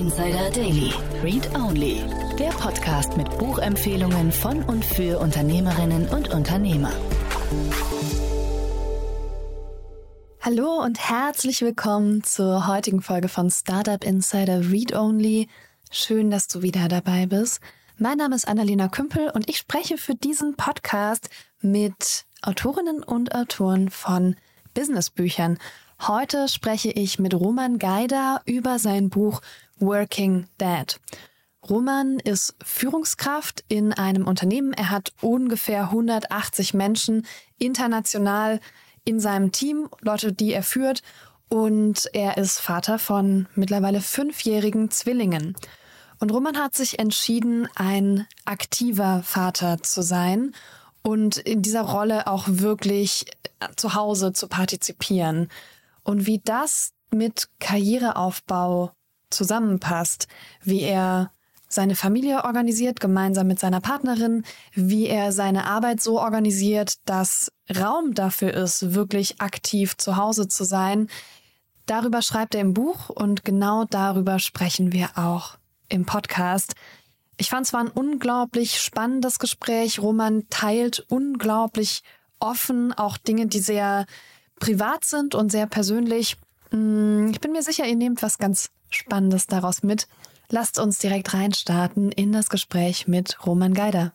[0.00, 0.94] Insider Daily.
[1.22, 2.02] Read Only.
[2.38, 6.90] Der Podcast mit Buchempfehlungen von und für Unternehmerinnen und Unternehmer.
[10.40, 15.48] Hallo und herzlich willkommen zur heutigen Folge von Startup Insider Read Only.
[15.90, 17.60] Schön, dass du wieder dabei bist.
[17.98, 21.28] Mein Name ist Annalena Kümpel und ich spreche für diesen Podcast
[21.60, 24.36] mit Autorinnen und Autoren von
[24.72, 25.58] Businessbüchern.
[26.06, 29.42] Heute spreche ich mit Roman Geider über sein Buch
[29.80, 31.00] Working Dad.
[31.68, 34.72] Roman ist Führungskraft in einem Unternehmen.
[34.72, 37.26] Er hat ungefähr 180 Menschen
[37.58, 38.60] international
[39.04, 41.02] in seinem Team, Leute, die er führt.
[41.48, 45.56] Und er ist Vater von mittlerweile fünfjährigen Zwillingen.
[46.18, 50.54] Und Roman hat sich entschieden, ein aktiver Vater zu sein
[51.02, 53.26] und in dieser Rolle auch wirklich
[53.76, 55.48] zu Hause zu partizipieren.
[56.02, 58.92] Und wie das mit Karriereaufbau
[59.30, 60.28] zusammenpasst,
[60.62, 61.30] wie er
[61.68, 68.14] seine Familie organisiert, gemeinsam mit seiner Partnerin, wie er seine Arbeit so organisiert, dass Raum
[68.14, 71.08] dafür ist, wirklich aktiv zu Hause zu sein.
[71.86, 75.58] Darüber schreibt er im Buch und genau darüber sprechen wir auch
[75.88, 76.74] im Podcast.
[77.36, 80.00] Ich fand es war ein unglaublich spannendes Gespräch.
[80.00, 82.02] Roman teilt unglaublich
[82.40, 84.06] offen auch Dinge, die sehr
[84.58, 86.36] privat sind und sehr persönlich.
[86.70, 90.06] Mm, ich bin mir sicher, ihr nehmt was ganz Spannendes daraus mit.
[90.48, 94.12] Lasst uns direkt reinstarten in das Gespräch mit Roman Geider.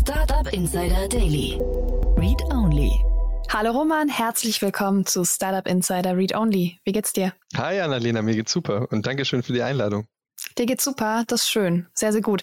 [0.00, 1.58] Startup Insider Daily.
[2.16, 2.92] Read Only.
[3.50, 6.78] Hallo Roman, herzlich willkommen zu Startup Insider Read Only.
[6.84, 7.32] Wie geht's dir?
[7.56, 10.06] Hi Annalena, mir geht's super und Dankeschön für die Einladung.
[10.56, 12.42] Dir geht's super, das ist schön, sehr, sehr gut.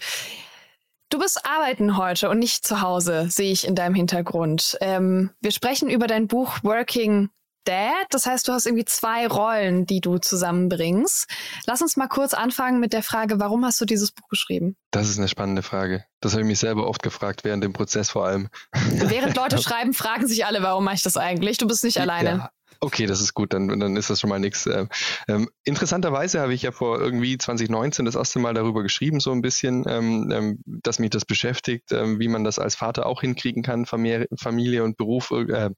[1.09, 4.78] Du bist arbeiten heute und nicht zu Hause, sehe ich in deinem Hintergrund.
[4.81, 7.30] Ähm, wir sprechen über dein Buch Working
[7.65, 8.08] Dad.
[8.09, 11.27] Das heißt, du hast irgendwie zwei Rollen, die du zusammenbringst.
[11.65, 14.76] Lass uns mal kurz anfangen mit der Frage, warum hast du dieses Buch geschrieben?
[14.92, 16.05] Das ist eine spannende Frage.
[16.21, 18.49] Das habe ich mich selber oft gefragt, während dem Prozess vor allem.
[18.92, 21.58] Während Leute schreiben, fragen sich alle, warum mache ich das eigentlich?
[21.58, 22.30] Du bist nicht alleine.
[22.30, 22.49] Ja,
[22.80, 24.65] Okay, das ist gut, dann, dann ist das schon mal nichts.
[24.67, 24.89] Ähm,
[25.27, 29.41] ähm, interessanterweise habe ich ja vor irgendwie 2019 das erste Mal darüber geschrieben, so ein
[29.41, 33.63] bisschen, ähm, ähm, dass mich das beschäftigt, ähm, wie man das als Vater auch hinkriegen
[33.63, 35.69] kann, Familie, und Beruf äh,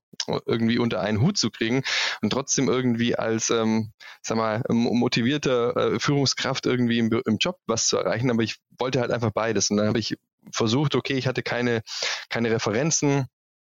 [0.46, 1.84] irgendwie unter einen Hut zu kriegen
[2.22, 3.92] und trotzdem irgendwie als, ähm,
[4.22, 8.30] sag mal, motivierter äh, Führungskraft irgendwie im, im Job was zu erreichen.
[8.30, 9.70] Aber ich wollte halt einfach beides.
[9.70, 10.16] Und dann habe ich
[10.52, 11.82] versucht, okay, ich hatte keine,
[12.30, 13.28] keine Referenzen,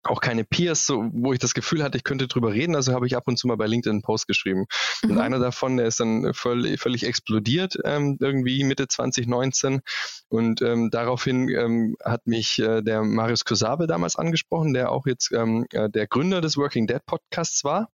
[0.05, 2.75] auch keine Peers, so, wo ich das Gefühl hatte, ich könnte drüber reden.
[2.75, 4.67] Also habe ich ab und zu mal bei LinkedIn einen Post geschrieben.
[5.03, 5.11] Mhm.
[5.11, 9.81] Und einer davon, der ist dann völlig, völlig explodiert, ähm, irgendwie Mitte 2019.
[10.29, 15.33] Und ähm, daraufhin ähm, hat mich äh, der Marius Kosabe damals angesprochen, der auch jetzt
[15.33, 17.89] ähm, äh, der Gründer des Working Dead Podcasts war.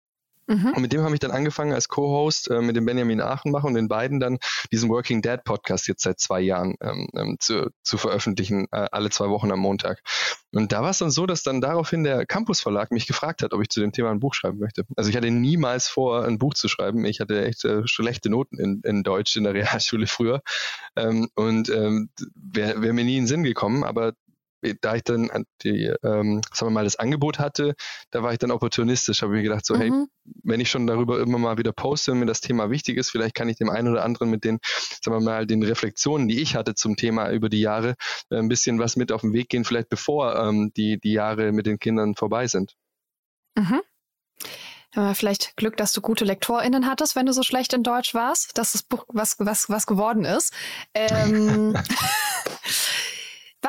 [0.47, 0.73] Mhm.
[0.73, 3.73] Und mit dem habe ich dann angefangen als Co-Host äh, mit dem Benjamin Achenbach und
[3.73, 4.37] den beiden dann
[4.71, 9.09] diesen Working Dad Podcast jetzt seit zwei Jahren ähm, ähm, zu, zu veröffentlichen, äh, alle
[9.09, 10.01] zwei Wochen am Montag.
[10.53, 13.53] Und da war es dann so, dass dann daraufhin der Campus Verlag mich gefragt hat,
[13.53, 14.85] ob ich zu dem Thema ein Buch schreiben möchte.
[14.95, 17.03] Also ich hatte niemals vor, ein Buch zu schreiben.
[17.03, 20.41] Ich hatte echt äh, schlechte Noten in, in Deutsch in der Realschule früher.
[20.95, 24.13] Ähm, und ähm, wäre wär mir nie in den Sinn gekommen, aber
[24.81, 25.29] da ich dann
[25.63, 27.75] die, ähm, sagen wir mal, das Angebot hatte,
[28.11, 29.79] da war ich dann opportunistisch, habe mir gedacht, so, mhm.
[29.79, 29.91] hey,
[30.43, 33.35] wenn ich schon darüber immer mal wieder poste und mir das Thema wichtig ist, vielleicht
[33.35, 34.59] kann ich dem einen oder anderen mit den,
[35.01, 37.95] sagen wir mal, den Reflexionen, die ich hatte zum Thema über die Jahre,
[38.29, 41.51] äh, ein bisschen was mit auf den Weg gehen, vielleicht bevor ähm, die, die Jahre
[41.51, 42.75] mit den Kindern vorbei sind.
[43.55, 43.81] Mhm.
[44.95, 48.57] Ja, vielleicht Glück, dass du gute LektorInnen hattest, wenn du so schlecht in Deutsch warst,
[48.57, 50.53] dass das Buch was, was, was geworden ist.
[50.95, 51.77] Ähm,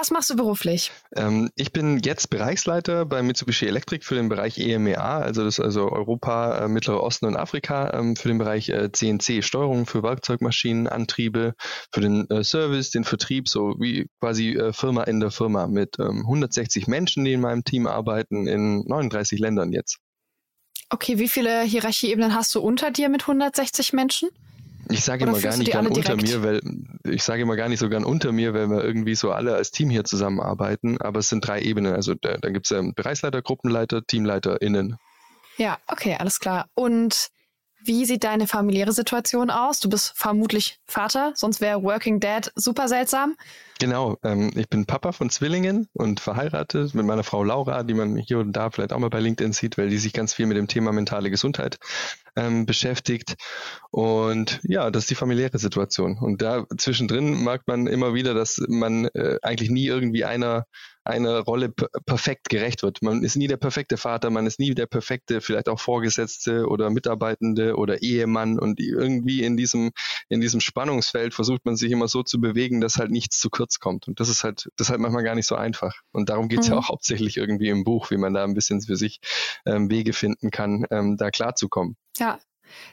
[0.00, 0.92] Was machst du beruflich?
[1.16, 5.90] Ähm, ich bin jetzt Bereichsleiter bei Mitsubishi Electric für den Bereich EMEA, also das also
[5.90, 10.86] Europa, äh, Mittlerer Osten und Afrika, ähm, für den Bereich äh, CNC, Steuerung für Werkzeugmaschinen,
[10.86, 11.54] Antriebe,
[11.92, 15.98] für den äh, Service, den Vertrieb, so wie quasi äh, Firma in der Firma mit
[15.98, 19.98] ähm, 160 Menschen, die in meinem Team arbeiten, in 39 Ländern jetzt.
[20.90, 24.28] Okay, wie viele Hierarchieebenen hast du unter dir mit 160 Menschen?
[24.90, 26.60] Ich sage immer gar nicht gern unter mir, weil
[27.04, 29.70] ich sage immer gar nicht so gern unter mir, weil wir irgendwie so alle als
[29.70, 31.00] Team hier zusammenarbeiten.
[31.00, 31.94] Aber es sind drei Ebenen.
[31.94, 34.96] Also da, da gibt es ähm, Bereichsleiter, Gruppenleiter, TeamleiterInnen.
[35.56, 36.68] Ja, okay, alles klar.
[36.74, 37.28] Und
[37.82, 39.80] wie sieht deine familiäre Situation aus?
[39.80, 43.36] Du bist vermutlich Vater, sonst wäre Working Dad super seltsam.
[43.80, 48.16] Genau, ähm, ich bin Papa von Zwillingen und verheiratet mit meiner Frau Laura, die man
[48.16, 50.56] hier und da vielleicht auch mal bei LinkedIn sieht, weil die sich ganz viel mit
[50.56, 51.78] dem Thema mentale Gesundheit
[52.34, 53.36] ähm, beschäftigt.
[53.92, 56.18] Und ja, das ist die familiäre Situation.
[56.18, 60.64] Und da zwischendrin merkt man immer wieder, dass man äh, eigentlich nie irgendwie einer
[61.08, 63.02] eine Rolle perfekt gerecht wird.
[63.02, 66.90] Man ist nie der perfekte Vater, man ist nie der perfekte, vielleicht auch Vorgesetzte oder
[66.90, 69.92] Mitarbeitende oder Ehemann und irgendwie in diesem,
[70.28, 73.80] in diesem Spannungsfeld versucht man sich immer so zu bewegen, dass halt nichts zu kurz
[73.80, 74.06] kommt.
[74.06, 75.94] Und das ist halt, das ist halt manchmal gar nicht so einfach.
[76.12, 76.74] Und darum geht es mhm.
[76.74, 79.20] ja auch hauptsächlich irgendwie im Buch, wie man da ein bisschen für sich
[79.64, 81.96] ähm, Wege finden kann, ähm, da klarzukommen.
[82.18, 82.38] Ja.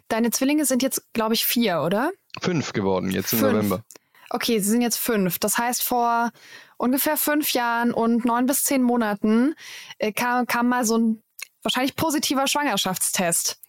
[0.07, 2.11] Deine Zwillinge sind jetzt, glaube ich, vier, oder?
[2.39, 3.51] Fünf geworden, jetzt im Fünf.
[3.51, 3.83] November.
[4.29, 5.39] Okay, sie sind jetzt fünf.
[5.39, 6.31] Das heißt, vor
[6.77, 9.55] ungefähr fünf Jahren und neun bis zehn Monaten
[9.97, 11.23] äh, kam, kam mal so ein
[11.63, 13.59] wahrscheinlich positiver Schwangerschaftstest.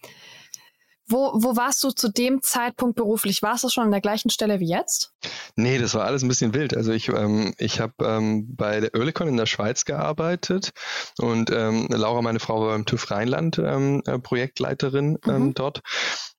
[1.09, 3.41] Wo, wo warst du zu dem Zeitpunkt beruflich?
[3.41, 5.13] Warst du schon an der gleichen Stelle wie jetzt?
[5.55, 6.75] Nee, das war alles ein bisschen wild.
[6.75, 10.71] Also ich, ähm, ich habe ähm, bei der Oerlikon in der Schweiz gearbeitet
[11.17, 15.53] und ähm, Laura, meine Frau, war beim TÜV Rheinland ähm, äh, Projektleiterin ähm, mhm.
[15.53, 15.81] dort.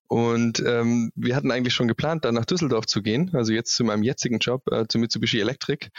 [0.09, 3.83] Und ähm, wir hatten eigentlich schon geplant, dann nach Düsseldorf zu gehen, also jetzt zu
[3.83, 5.89] meinem jetzigen Job, äh, zu Mitsubishi Electric.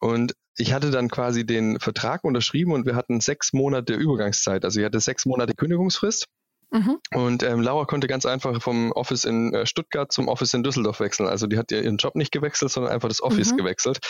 [0.00, 4.64] Und ich hatte dann quasi den Vertrag unterschrieben und wir hatten sechs Monate Übergangszeit.
[4.64, 6.26] Also ich hatte sechs Monate Kündigungsfrist.
[6.72, 6.98] Mhm.
[7.14, 10.98] Und ähm, Laura konnte ganz einfach vom Office in äh, Stuttgart zum Office in Düsseldorf
[10.98, 11.28] wechseln.
[11.28, 13.58] Also die hat ihren Job nicht gewechselt, sondern einfach das Office mhm.
[13.58, 14.00] gewechselt.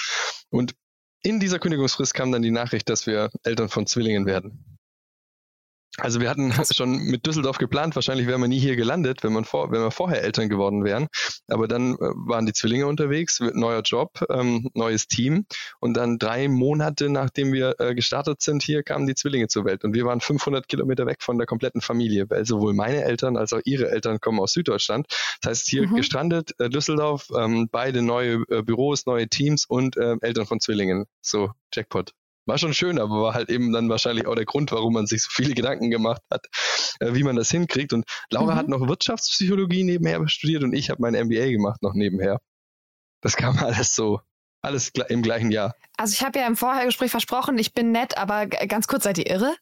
[0.48, 0.74] Und
[1.22, 4.78] in dieser Kündigungsfrist kam dann die Nachricht, dass wir Eltern von Zwillingen werden.
[5.98, 9.44] Also wir hatten schon mit Düsseldorf geplant, wahrscheinlich wären wir nie hier gelandet, wenn, man
[9.44, 11.08] vor, wenn wir vorher Eltern geworden wären.
[11.48, 15.44] Aber dann äh, waren die Zwillinge unterwegs, neuer Job, ähm, neues Team.
[15.80, 19.84] Und dann drei Monate nachdem wir äh, gestartet sind, hier kamen die Zwillinge zur Welt.
[19.84, 23.52] Und wir waren 500 Kilometer weg von der kompletten Familie, weil sowohl meine Eltern als
[23.52, 25.06] auch ihre Eltern kommen aus Süddeutschland.
[25.42, 25.96] Das heißt, hier mhm.
[25.96, 31.04] gestrandet, äh, Düsseldorf, ähm, beide neue äh, Büros, neue Teams und äh, Eltern von Zwillingen.
[31.20, 32.14] So, Jackpot
[32.46, 35.22] war schon schön, aber war halt eben dann wahrscheinlich auch der Grund, warum man sich
[35.22, 36.46] so viele Gedanken gemacht hat,
[37.00, 37.92] äh, wie man das hinkriegt.
[37.92, 38.58] Und Laura mhm.
[38.58, 42.40] hat noch Wirtschaftspsychologie nebenher studiert und ich habe mein MBA gemacht noch nebenher.
[43.20, 44.20] Das kam alles so,
[44.62, 45.74] alles im gleichen Jahr.
[45.96, 49.26] Also ich habe ja im Vorhergespräch versprochen, ich bin nett, aber ganz kurz, seid ihr
[49.26, 49.54] irre?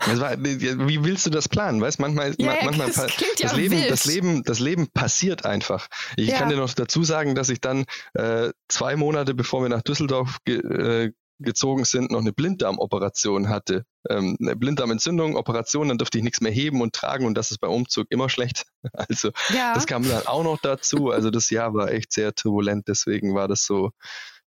[0.00, 1.80] War, wie willst du das planen?
[1.80, 5.88] Weißt manchmal, ja, manchmal das, das ja Leben, das Leben, das Leben passiert einfach.
[6.16, 6.38] Ich ja.
[6.38, 7.84] kann dir noch dazu sagen, dass ich dann
[8.14, 13.84] äh, zwei Monate bevor wir nach Düsseldorf ge, äh, gezogen sind, noch eine Blinddarmoperation hatte.
[14.08, 17.58] Ähm, eine Blinddarmentzündung, Operation, dann durfte ich nichts mehr heben und tragen und das ist
[17.58, 18.64] beim Umzug immer schlecht.
[18.92, 19.74] Also ja.
[19.74, 21.10] das kam dann auch noch dazu.
[21.10, 23.90] Also das Jahr war echt sehr turbulent, deswegen war das so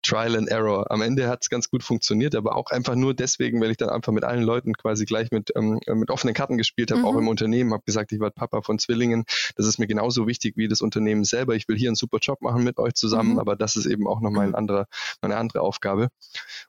[0.03, 0.89] Trial and Error.
[0.89, 3.89] Am Ende hat es ganz gut funktioniert, aber auch einfach nur deswegen, weil ich dann
[3.89, 7.07] einfach mit allen Leuten quasi gleich mit, ähm, mit offenen Karten gespielt habe, mhm.
[7.07, 9.23] auch im Unternehmen, habe gesagt, ich war Papa von Zwillingen.
[9.55, 11.55] Das ist mir genauso wichtig wie das Unternehmen selber.
[11.55, 13.39] Ich will hier einen super Job machen mit euch zusammen, mhm.
[13.39, 14.87] aber das ist eben auch nochmal ein anderer,
[15.21, 16.09] eine andere Aufgabe.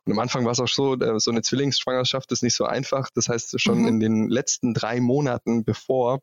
[0.05, 3.09] Und am Anfang war es auch so, äh, so eine Zwillingsschwangerschaft ist nicht so einfach.
[3.15, 3.89] Das heißt, schon mhm.
[3.89, 6.21] in den letzten drei Monaten, bevor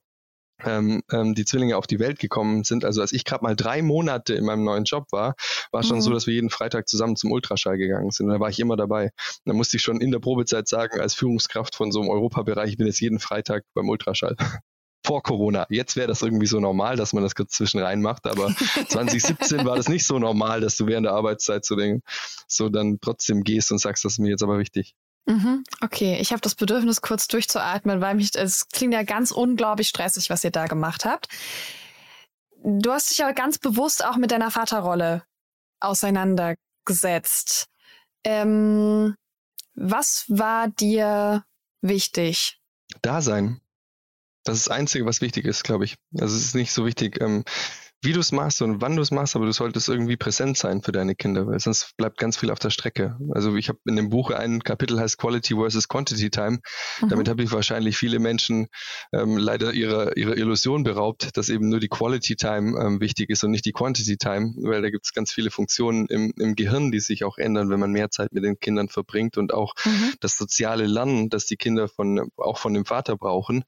[0.65, 2.85] ähm, ähm, die Zwillinge auf die Welt gekommen sind.
[2.85, 5.35] Also als ich gerade mal drei Monate in meinem neuen Job war,
[5.71, 6.01] war es schon mhm.
[6.01, 8.27] so, dass wir jeden Freitag zusammen zum Ultraschall gegangen sind.
[8.27, 9.11] Und da war ich immer dabei.
[9.45, 12.77] Da musste ich schon in der Probezeit sagen, als Führungskraft von so einem Europabereich, ich
[12.77, 14.35] bin jetzt jeden Freitag beim Ultraschall.
[15.05, 15.65] Vor Corona.
[15.69, 18.47] Jetzt wäre das irgendwie so normal, dass man das kurz zwischen rein macht, aber
[18.89, 22.01] 2017 war das nicht so normal, dass du während der Arbeitszeit so, den,
[22.47, 24.93] so dann trotzdem gehst und sagst, das ist mir jetzt aber wichtig.
[25.25, 29.87] Mhm, okay, ich habe das Bedürfnis, kurz durchzuatmen, weil mich es klingt ja ganz unglaublich
[29.87, 31.27] stressig, was ihr da gemacht habt.
[32.63, 35.23] Du hast dich ja ganz bewusst auch mit deiner Vaterrolle
[35.79, 37.67] auseinandergesetzt.
[38.23, 39.15] Ähm,
[39.75, 41.43] was war dir
[41.81, 42.59] wichtig?
[43.01, 43.61] Dasein.
[44.43, 45.95] Das ist das Einzige, was wichtig ist, glaube ich.
[46.19, 47.43] Also es ist nicht so wichtig, ähm,
[48.01, 50.81] wie du es machst und wann du es machst, aber du solltest irgendwie präsent sein
[50.81, 53.17] für deine Kinder, weil sonst bleibt ganz viel auf der Strecke.
[53.31, 56.59] Also ich habe in dem Buch ein Kapitel heißt Quality versus Quantity Time.
[57.01, 57.09] Mhm.
[57.09, 58.67] Damit habe ich wahrscheinlich viele Menschen
[59.11, 63.43] ähm, leider ihre, ihre Illusion beraubt, dass eben nur die Quality Time ähm, wichtig ist
[63.43, 66.91] und nicht die Quantity Time, weil da gibt es ganz viele Funktionen im, im Gehirn,
[66.91, 70.13] die sich auch ändern, wenn man mehr Zeit mit den Kindern verbringt und auch mhm.
[70.21, 73.65] das soziale Lernen, das die Kinder von auch von dem Vater brauchen,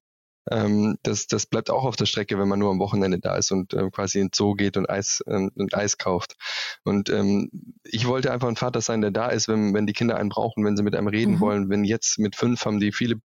[0.50, 3.52] ähm, das, das bleibt auch auf der Strecke, wenn man nur am Wochenende da ist
[3.52, 6.36] und äh, quasi in den Zoo geht und Eis, äh, und Eis kauft.
[6.84, 7.50] Und ähm,
[7.84, 10.66] ich wollte einfach ein Vater sein, der da ist, wenn, wenn die Kinder einen brauchen,
[10.66, 11.40] wenn sie mit einem reden mhm.
[11.40, 11.70] wollen.
[11.70, 13.18] Wenn jetzt mit fünf haben die viele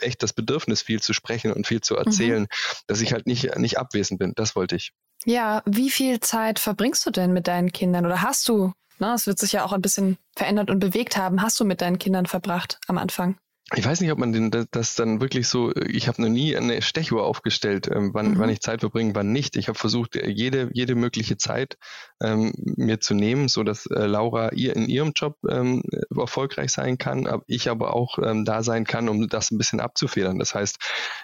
[0.00, 2.48] echt das Bedürfnis, viel zu sprechen und viel zu erzählen, mhm.
[2.86, 4.32] dass ich halt nicht, nicht abwesend bin.
[4.36, 4.92] Das wollte ich.
[5.24, 8.72] Ja, wie viel Zeit verbringst du denn mit deinen Kindern oder hast du?
[9.00, 11.42] Ne, es wird sich ja auch ein bisschen verändert und bewegt haben.
[11.42, 13.36] Hast du mit deinen Kindern verbracht am Anfang?
[13.72, 16.82] Ich weiß nicht, ob man den, das dann wirklich so, ich habe noch nie eine
[16.82, 18.38] Stechuhr aufgestellt, ähm, wann, mhm.
[18.38, 19.56] wann ich Zeit verbringe, wann nicht.
[19.56, 21.78] Ich habe versucht, jede, jede mögliche Zeit
[22.22, 25.82] ähm, mir zu nehmen, so dass äh, Laura ihr in ihrem Job ähm,
[26.14, 29.80] erfolgreich sein kann, aber ich aber auch ähm, da sein kann, um das ein bisschen
[29.80, 30.38] abzufedern.
[30.38, 30.76] Das heißt,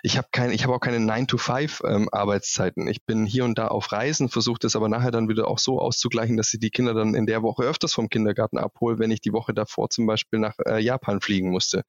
[0.03, 2.89] ich habe kein, ich habe auch keine 9-to-5 ähm, Arbeitszeiten.
[2.89, 5.79] Ich bin hier und da auf Reisen, versuche das aber nachher dann wieder auch so
[5.79, 9.21] auszugleichen, dass ich die Kinder dann in der Woche öfters vom Kindergarten abhole, wenn ich
[9.21, 11.85] die Woche davor zum Beispiel nach äh, Japan fliegen musste.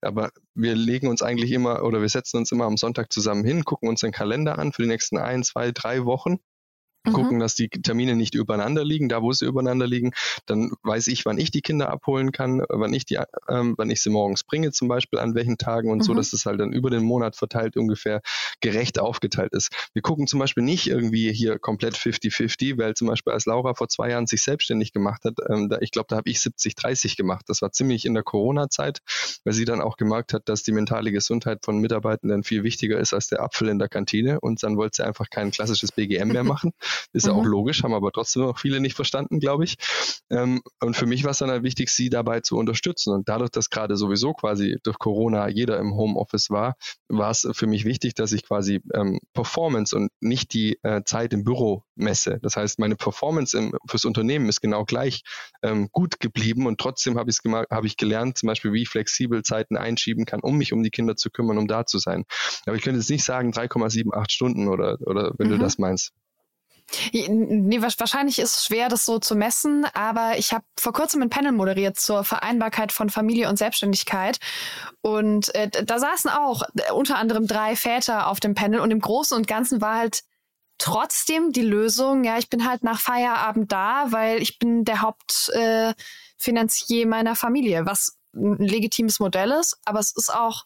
[0.00, 3.64] Aber wir legen uns eigentlich immer oder wir setzen uns immer am Sonntag zusammen hin,
[3.64, 6.38] gucken uns den Kalender an für die nächsten ein, zwei, drei Wochen
[7.04, 7.12] mhm.
[7.12, 9.08] gucken, dass die Termine nicht übereinander liegen.
[9.08, 10.12] Da, wo sie übereinander liegen,
[10.46, 14.02] dann weiß ich, wann ich die Kinder abholen kann, wann ich die, ähm, wann ich
[14.02, 16.02] sie morgens bringe, zum Beispiel an welchen Tagen und mhm.
[16.02, 18.20] so, dass es halt dann über den Monat verteilt ungefähr
[18.60, 19.70] gerecht aufgeteilt ist.
[19.92, 23.88] Wir gucken zum Beispiel nicht irgendwie hier komplett 50-50, weil zum Beispiel als Laura vor
[23.88, 27.44] zwei Jahren sich selbstständig gemacht hat, ähm, da, ich glaube, da habe ich 70-30 gemacht.
[27.48, 29.00] Das war ziemlich in der Corona-Zeit,
[29.44, 33.14] weil sie dann auch gemerkt hat, dass die mentale Gesundheit von Mitarbeitenden viel wichtiger ist
[33.14, 36.44] als der Apfel in der Kantine und dann wollte sie einfach kein klassisches BGM mehr
[36.44, 36.72] machen.
[37.12, 37.40] Ist ja mhm.
[37.40, 39.76] auch logisch, haben aber trotzdem noch viele nicht verstanden, glaube ich.
[40.30, 43.12] Ähm, und für mich war es dann halt wichtig, sie dabei zu unterstützen.
[43.12, 46.76] Und dadurch, dass gerade sowieso quasi durch Corona jeder im Homeoffice war,
[47.08, 51.32] war es für mich wichtig, dass ich quasi ähm, Performance und nicht die äh, Zeit
[51.32, 52.38] im Büro messe.
[52.42, 55.22] Das heißt, meine Performance im, fürs Unternehmen ist genau gleich
[55.62, 57.30] ähm, gut geblieben und trotzdem habe
[57.70, 60.90] hab ich gelernt, zum Beispiel, wie ich flexibel Zeiten einschieben kann, um mich um die
[60.90, 62.24] Kinder zu kümmern, um da zu sein.
[62.66, 65.52] Aber ich könnte jetzt nicht sagen 3,78 Stunden oder, oder wenn mhm.
[65.52, 66.12] du das meinst.
[67.12, 71.30] Nee, wahrscheinlich ist es schwer, das so zu messen, aber ich habe vor kurzem ein
[71.30, 74.38] Panel moderiert zur Vereinbarkeit von Familie und Selbstständigkeit.
[75.00, 79.00] Und äh, da saßen auch äh, unter anderem drei Väter auf dem Panel und im
[79.00, 80.22] Großen und Ganzen war halt
[80.78, 87.02] trotzdem die Lösung, ja, ich bin halt nach Feierabend da, weil ich bin der Hauptfinanzier
[87.02, 90.64] äh, meiner Familie, was ein legitimes Modell ist, aber es ist auch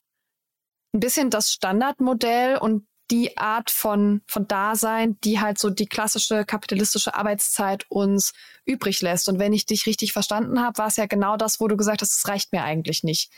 [0.94, 6.44] ein bisschen das Standardmodell und die Art von, von Dasein, die halt so die klassische
[6.44, 8.32] kapitalistische Arbeitszeit uns
[8.64, 9.28] übrig lässt.
[9.28, 12.02] Und wenn ich dich richtig verstanden habe, war es ja genau das, wo du gesagt
[12.02, 13.30] hast, es reicht mir eigentlich nicht.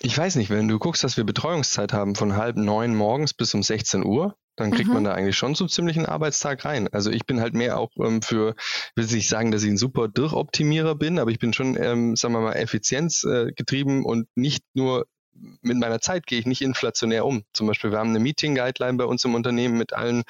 [0.00, 3.52] Ich weiß nicht, wenn du guckst, dass wir Betreuungszeit haben von halb neun morgens bis
[3.54, 4.94] um 16 Uhr, dann kriegt mhm.
[4.94, 6.88] man da eigentlich schon so ziemlich einen Arbeitstag rein.
[6.88, 8.54] Also ich bin halt mehr auch ähm, für,
[8.94, 12.34] will nicht sagen, dass ich ein super Durchoptimierer bin, aber ich bin schon, ähm, sagen
[12.34, 17.44] wir mal, effizienzgetrieben äh, und nicht nur mit meiner Zeit gehe ich nicht inflationär um.
[17.52, 20.22] Zum Beispiel, wir haben eine Meeting-Guideline bei uns im Unternehmen mit allen,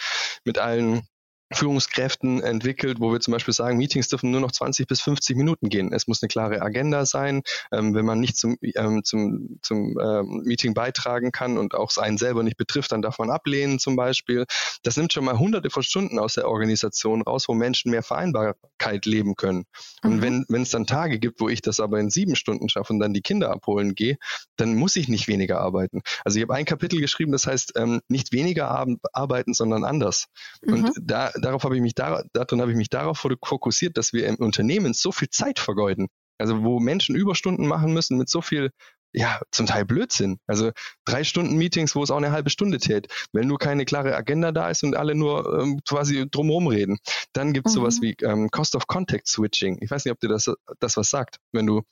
[0.45, 1.07] mit allen
[1.55, 5.69] Führungskräften entwickelt, wo wir zum Beispiel sagen, Meetings dürfen nur noch 20 bis 50 Minuten
[5.69, 5.93] gehen.
[5.93, 7.43] Es muss eine klare Agenda sein.
[7.73, 12.19] Ähm, wenn man nicht zum, ähm, zum, zum ähm, Meeting beitragen kann und auch einen
[12.19, 14.47] selber nicht betrifft, dann darf man ablehnen zum Beispiel.
[14.83, 19.07] Das nimmt schon mal hunderte von Stunden aus der Organisation raus, wo Menschen mehr Vereinbarkeit
[19.07, 19.65] leben können.
[20.03, 20.47] Und mhm.
[20.49, 23.15] wenn es dann Tage gibt, wo ich das aber in sieben Stunden schaffe und dann
[23.15, 24.17] die Kinder abholen gehe,
[24.57, 26.03] dann muss ich nicht weniger arbeiten.
[26.25, 30.27] Also ich habe ein Kapitel geschrieben, das heißt ähm, nicht weniger arbeiten, sondern anders.
[30.63, 30.73] Mhm.
[30.73, 34.37] Und da darauf habe ich mich darin habe ich mich darauf fokussiert, dass wir im
[34.37, 36.09] Unternehmen so viel Zeit vergeuden.
[36.39, 38.71] Also wo Menschen Überstunden machen müssen mit so viel
[39.15, 40.39] ja, zum Teil Blödsinn.
[40.47, 40.73] Also
[41.05, 43.09] drei Stunden Meetings, wo es auch eine halbe Stunde täte.
[43.33, 46.99] Wenn nur keine klare Agenda da ist und alle nur ähm, quasi drumherum reden.
[47.33, 47.81] Dann gibt es mhm.
[47.81, 49.79] sowas wie ähm, Cost of Contact Switching.
[49.83, 51.37] Ich weiß nicht, ob dir das, das was sagt.
[51.53, 51.83] Wenn du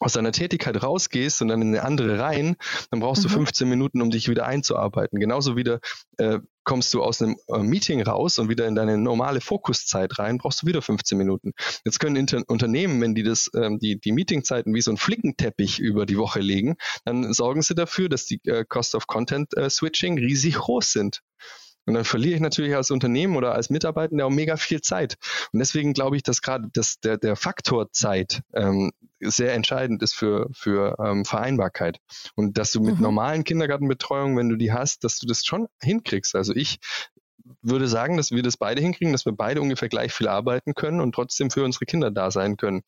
[0.00, 2.56] aus deiner Tätigkeit rausgehst und dann in eine andere rein,
[2.90, 3.28] dann brauchst mhm.
[3.28, 5.20] du 15 Minuten, um dich wieder einzuarbeiten.
[5.20, 5.80] Genauso wieder
[6.18, 10.38] äh, kommst du aus einem äh, Meeting raus und wieder in deine normale Fokuszeit rein,
[10.38, 11.52] brauchst du wieder 15 Minuten.
[11.84, 15.78] Jetzt können Inter Unternehmen, wenn die das, ähm, die, die Meetingzeiten wie so ein Flickenteppich
[15.78, 19.70] über die Woche legen, dann sorgen sie dafür, dass die äh, Cost of Content äh,
[19.70, 21.20] Switching riesig hoch sind.
[21.86, 25.16] Und dann verliere ich natürlich als Unternehmen oder als Mitarbeitender auch mega viel Zeit.
[25.52, 30.14] Und deswegen glaube ich, dass gerade das, der, der Faktor Zeit ähm, sehr entscheidend ist
[30.14, 31.98] für, für ähm, Vereinbarkeit.
[32.36, 33.02] Und dass du mit mhm.
[33.02, 36.34] normalen Kindergartenbetreuung, wenn du die hast, dass du das schon hinkriegst.
[36.34, 36.78] Also ich
[37.60, 41.00] würde sagen, dass wir das beide hinkriegen, dass wir beide ungefähr gleich viel arbeiten können
[41.00, 42.82] und trotzdem für unsere Kinder da sein können.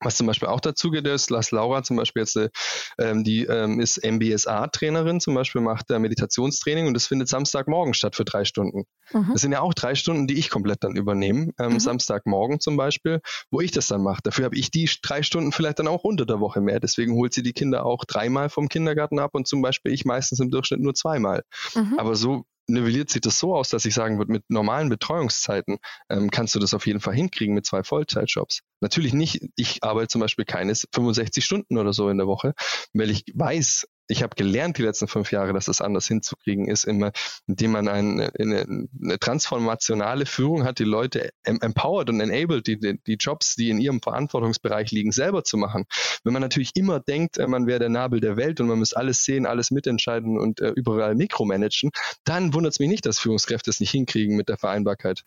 [0.00, 2.50] Was zum Beispiel auch dazu geht, ist, dass Laura zum Beispiel jetzt, äh,
[2.98, 8.14] ähm, die ähm, ist MBSA-Trainerin, zum Beispiel macht äh, Meditationstraining und das findet Samstagmorgen statt
[8.14, 8.84] für drei Stunden.
[9.12, 9.30] Mhm.
[9.32, 11.80] Das sind ja auch drei Stunden, die ich komplett dann übernehme, ähm, mhm.
[11.80, 14.20] Samstagmorgen zum Beispiel, wo ich das dann mache.
[14.22, 16.78] Dafür habe ich die drei Stunden vielleicht dann auch unter der Woche mehr.
[16.78, 20.40] Deswegen holt sie die Kinder auch dreimal vom Kindergarten ab und zum Beispiel ich meistens
[20.40, 21.42] im Durchschnitt nur zweimal.
[21.74, 21.98] Mhm.
[21.98, 26.30] Aber so nivelliert sich das so aus, dass ich sagen würde, mit normalen Betreuungszeiten ähm,
[26.30, 28.60] kannst du das auf jeden Fall hinkriegen mit zwei Vollzeitjobs.
[28.80, 32.54] Natürlich nicht, ich arbeite zum Beispiel keine 65 Stunden oder so in der Woche,
[32.92, 36.84] weil ich weiß, ich habe gelernt die letzten fünf Jahre, dass das anders hinzukriegen ist,
[36.84, 37.12] immer,
[37.46, 43.14] indem man eine, eine, eine transformationale Führung hat, die Leute empowered und enabled, die, die,
[43.14, 45.84] Jobs, die in ihrem Verantwortungsbereich liegen, selber zu machen.
[46.24, 48.92] Wenn man natürlich immer denkt, äh, man wäre der Nabel der Welt und man muss
[48.92, 51.90] alles sehen, alles mitentscheiden und äh, überall mikromanagen,
[52.24, 55.24] dann wundert es mich nicht, dass Führungskräfte es nicht hinkriegen mit der Vereinbarkeit.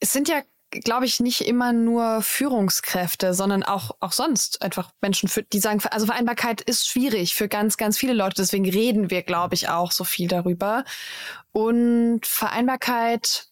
[0.00, 5.28] Es sind ja glaube ich, nicht immer nur Führungskräfte, sondern auch, auch sonst einfach Menschen,
[5.28, 8.36] für, die sagen, also Vereinbarkeit ist schwierig für ganz, ganz viele Leute.
[8.36, 10.84] Deswegen reden wir, glaube ich, auch so viel darüber.
[11.52, 13.48] Und Vereinbarkeit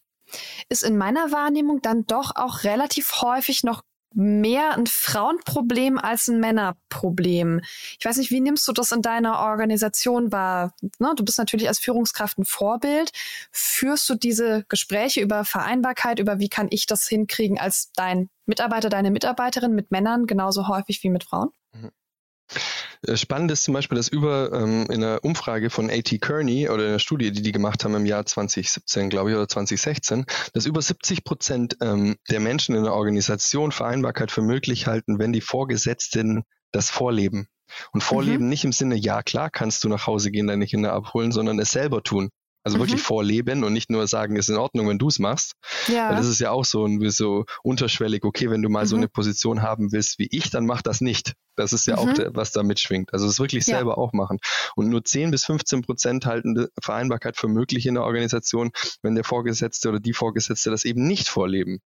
[0.69, 3.83] ist in meiner Wahrnehmung dann doch auch relativ häufig noch
[4.15, 7.61] mehr ein Frauenproblem als ein Männerproblem.
[7.99, 10.73] Ich weiß nicht, wie nimmst du das in deiner Organisation wahr?
[10.99, 13.11] Ne, du bist natürlich als Führungskraft ein Vorbild.
[13.51, 18.89] Führst du diese Gespräche über Vereinbarkeit, über wie kann ich das hinkriegen als dein Mitarbeiter,
[18.89, 21.49] deine Mitarbeiterin mit Männern genauso häufig wie mit Frauen?
[21.73, 21.91] Mhm.
[23.01, 26.83] Äh, spannend ist zum Beispiel, dass über ähm, in einer Umfrage von AT Kearney oder
[26.83, 30.65] in einer Studie, die die gemacht haben im Jahr 2017, glaube ich, oder 2016, dass
[30.65, 35.41] über 70 Prozent ähm, der Menschen in der Organisation Vereinbarkeit für möglich halten, wenn die
[35.41, 37.47] Vorgesetzten das vorleben.
[37.91, 38.49] Und vorleben mhm.
[38.49, 41.71] nicht im Sinne, ja klar kannst du nach Hause gehen, deine Kinder abholen, sondern es
[41.71, 42.29] selber tun.
[42.63, 42.81] Also mhm.
[42.81, 45.53] wirklich vorleben und nicht nur sagen, ist in Ordnung, wenn du es machst.
[45.87, 46.09] Ja.
[46.09, 48.89] Weil das ist ja auch so, so unterschwellig, okay, wenn du mal mhm.
[48.89, 51.33] so eine Position haben willst wie ich, dann mach das nicht.
[51.55, 51.99] Das ist ja mhm.
[51.99, 53.13] auch, der, was da mitschwingt.
[53.13, 53.77] Also es wirklich ja.
[53.77, 54.39] selber auch machen.
[54.75, 58.71] Und nur 10 bis 15 Prozent halten Vereinbarkeit für möglich in der Organisation,
[59.01, 61.81] wenn der Vorgesetzte oder die Vorgesetzte das eben nicht vorleben.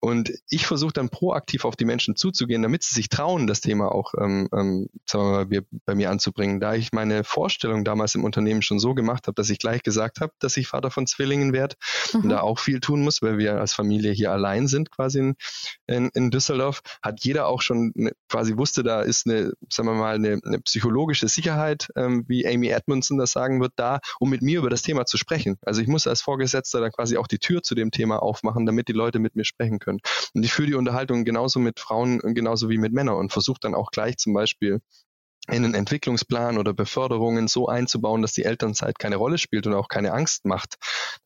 [0.00, 3.90] Und ich versuche dann proaktiv auf die Menschen zuzugehen, damit sie sich trauen, das Thema
[3.90, 6.60] auch ähm, ähm, sagen wir mal, bei mir anzubringen.
[6.60, 10.20] Da ich meine Vorstellung damals im Unternehmen schon so gemacht habe, dass ich gleich gesagt
[10.20, 11.76] habe, dass ich Vater von Zwillingen werde
[12.12, 12.20] mhm.
[12.20, 15.34] und da auch viel tun muss, weil wir als Familie hier allein sind quasi in,
[15.86, 19.94] in, in Düsseldorf, hat jeder auch schon ne, quasi wusste, da ist eine, sagen wir
[19.94, 24.42] mal, eine, eine psychologische Sicherheit, ähm, wie Amy Edmondson das sagen wird, da, um mit
[24.42, 25.58] mir über das Thema zu sprechen.
[25.62, 28.88] Also ich muss als Vorgesetzter dann quasi auch die Tür zu dem Thema aufmachen, damit
[28.88, 30.00] die Leute mit mir sprechen können.
[30.34, 33.74] Und ich führe die Unterhaltung genauso mit Frauen, genauso wie mit Männern und versuche dann
[33.74, 34.80] auch gleich zum Beispiel
[35.48, 39.88] in einen Entwicklungsplan oder Beförderungen so einzubauen, dass die Elternzeit keine Rolle spielt und auch
[39.88, 40.74] keine Angst macht.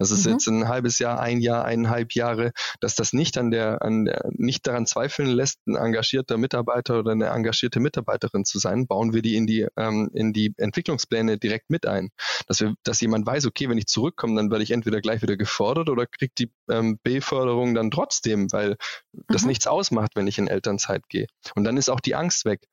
[0.01, 0.33] Das ist mhm.
[0.33, 4.31] jetzt ein halbes Jahr, ein Jahr, eineinhalb Jahre, dass das nicht an der, an der,
[4.31, 9.21] nicht daran zweifeln lässt, ein engagierter Mitarbeiter oder eine engagierte Mitarbeiterin zu sein, bauen wir
[9.21, 12.09] die in die, ähm, in die Entwicklungspläne direkt mit ein.
[12.47, 15.37] Dass wir, dass jemand weiß, okay, wenn ich zurückkomme, dann werde ich entweder gleich wieder
[15.37, 18.79] gefördert oder kriegt die ähm, B-Förderung dann trotzdem, weil
[19.13, 19.25] mhm.
[19.29, 21.27] das nichts ausmacht, wenn ich in Elternzeit gehe.
[21.55, 22.67] Und dann ist auch die Angst weg.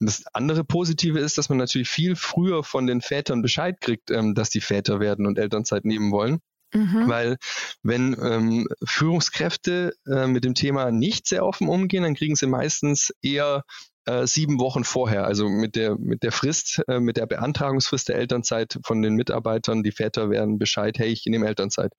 [0.00, 4.34] Das andere Positive ist, dass man natürlich viel früher von den Vätern Bescheid kriegt, ähm,
[4.34, 6.40] dass die Väter werden und Elternzeit nehmen wollen.
[6.72, 7.08] Mhm.
[7.08, 7.36] Weil
[7.82, 13.12] wenn ähm, Führungskräfte äh, mit dem Thema nicht sehr offen umgehen, dann kriegen sie meistens
[13.22, 13.62] eher
[14.04, 18.16] äh, sieben Wochen vorher, also mit der mit der Frist, äh, mit der Beantragungsfrist der
[18.16, 21.92] Elternzeit von den Mitarbeitern, die Väter werden Bescheid, hey, ich nehme Elternzeit,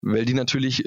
[0.00, 0.84] weil die natürlich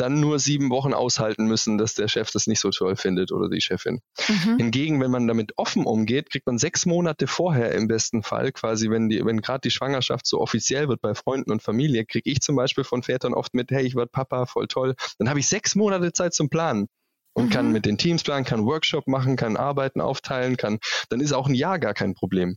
[0.00, 3.48] dann nur sieben Wochen aushalten müssen, dass der Chef das nicht so toll findet oder
[3.48, 4.00] die Chefin.
[4.28, 4.58] Mhm.
[4.58, 8.90] Hingegen, wenn man damit offen umgeht, kriegt man sechs Monate vorher im besten Fall, quasi
[8.90, 12.40] wenn die, wenn gerade die Schwangerschaft so offiziell wird bei Freunden und Familie, kriege ich
[12.40, 14.94] zum Beispiel von Vätern oft mit, hey, ich werde Papa, voll toll.
[15.18, 16.86] Dann habe ich sechs Monate Zeit zum Planen
[17.34, 17.50] und mhm.
[17.50, 21.48] kann mit den Teams planen, kann Workshop machen, kann Arbeiten aufteilen, kann, dann ist auch
[21.48, 22.56] ein Jahr gar kein Problem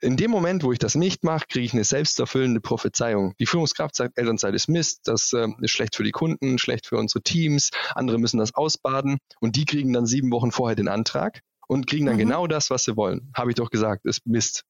[0.00, 3.34] in dem Moment, wo ich das nicht mache, kriege ich eine selbsterfüllende Prophezeiung.
[3.40, 6.96] Die Führungskraft sagt, Elternzeit ist Mist, das äh, ist schlecht für die Kunden, schlecht für
[6.96, 11.40] unsere Teams, andere müssen das ausbaden und die kriegen dann sieben Wochen vorher den Antrag
[11.66, 12.20] und kriegen dann mhm.
[12.20, 13.30] genau das, was sie wollen.
[13.34, 14.64] Habe ich doch gesagt, ist Mist.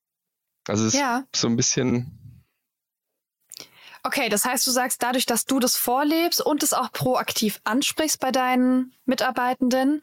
[0.67, 1.25] Also es ja.
[1.33, 2.45] ist so ein bisschen.
[4.03, 8.21] Okay, das heißt, du sagst, dadurch, dass du das vorlebst und es auch proaktiv ansprichst
[8.21, 10.03] bei deinen Mitarbeitenden,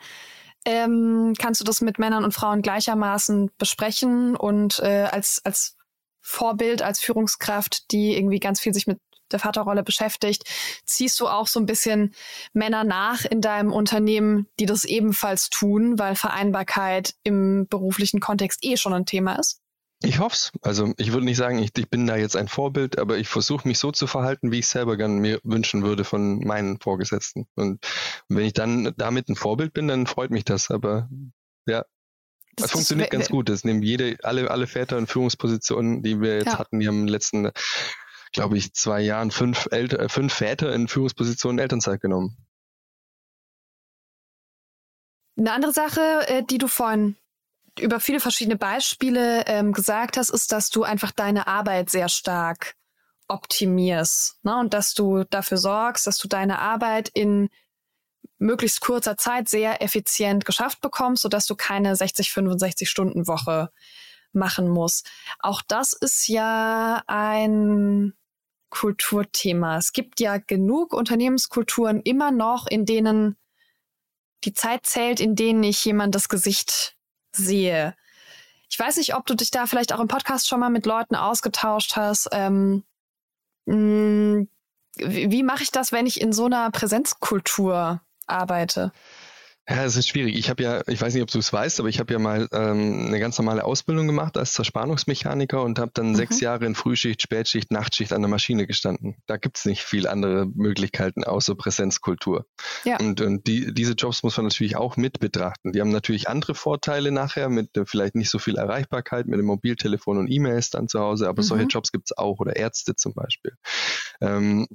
[0.65, 5.78] ähm, kannst du das mit Männern und Frauen gleichermaßen besprechen und äh, als, als
[6.21, 8.99] Vorbild, als Führungskraft, die irgendwie ganz viel sich mit
[9.32, 10.43] der Vaterrolle beschäftigt,
[10.86, 12.13] ziehst du auch so ein bisschen
[12.54, 18.78] Männer nach in deinem Unternehmen, die das ebenfalls tun, weil Vereinbarkeit im beruflichen Kontext eh
[18.78, 19.62] schon ein Thema ist?
[20.03, 20.51] Ich hoffe es.
[20.62, 23.67] Also ich würde nicht sagen, ich, ich, bin da jetzt ein Vorbild, aber ich versuche
[23.67, 27.47] mich so zu verhalten, wie ich selber gerne mir wünschen würde von meinen Vorgesetzten.
[27.55, 27.86] Und
[28.27, 30.69] wenn ich dann damit ein Vorbild bin, dann freut mich das.
[30.69, 31.10] Aber
[31.65, 31.86] ja,
[32.55, 33.49] das, das funktioniert ganz gut.
[33.49, 36.60] Das nehmen jede, alle, alle Väter in Führungspositionen, die wir jetzt ja.
[36.60, 37.51] hatten, die haben in den letzten,
[38.31, 42.38] glaube ich, zwei Jahren fünf, Elter, äh, fünf Väter in Führungspositionen Elternzeit genommen.
[45.38, 47.17] Eine andere Sache, äh, die du vorhin
[47.80, 52.76] über viele verschiedene Beispiele ähm, gesagt hast, ist, dass du einfach deine Arbeit sehr stark
[53.28, 54.58] optimierst ne?
[54.60, 57.50] und dass du dafür sorgst, dass du deine Arbeit in
[58.38, 63.72] möglichst kurzer Zeit sehr effizient geschafft bekommst, sodass du keine 60, 65 Stunden Woche
[64.34, 65.04] machen muss.
[65.40, 68.14] Auch das ist ja ein
[68.70, 69.78] Kulturthema.
[69.78, 73.38] Es gibt ja genug Unternehmenskulturen immer noch, in denen
[74.44, 76.94] die Zeit zählt, in denen ich jemand das Gesicht
[77.36, 77.95] sehe.
[78.69, 81.15] Ich weiß nicht, ob du dich da vielleicht auch im Podcast schon mal mit Leuten
[81.15, 82.30] ausgetauscht hast.
[82.32, 82.84] Ähm,
[83.65, 84.48] mh, mm,
[84.98, 88.91] wie, wie mache ich das, wenn ich in so einer Präsenzkultur arbeite?
[89.67, 90.38] Ja, es ist schwierig.
[90.38, 92.47] Ich habe ja, ich weiß nicht, ob du es weißt, aber ich habe ja mal
[92.51, 96.15] ähm, eine ganz normale Ausbildung gemacht als Zerspannungsmechaniker und habe dann mhm.
[96.15, 99.15] sechs Jahre in Frühschicht, Spätschicht, Nachtschicht an der Maschine gestanden.
[99.25, 102.45] Da gibt's nicht viel andere Möglichkeiten außer Präsenzkultur.
[102.84, 102.99] Ja.
[102.99, 105.71] Und, und die, diese Jobs muss man natürlich auch mit betrachten.
[105.71, 109.47] Die haben natürlich andere Vorteile nachher mit äh, vielleicht nicht so viel Erreichbarkeit mit dem
[109.47, 111.47] Mobiltelefon und E-Mails dann zu Hause, aber mhm.
[111.47, 113.54] solche Jobs gibt's auch oder Ärzte zum Beispiel.
[114.21, 114.67] Ähm,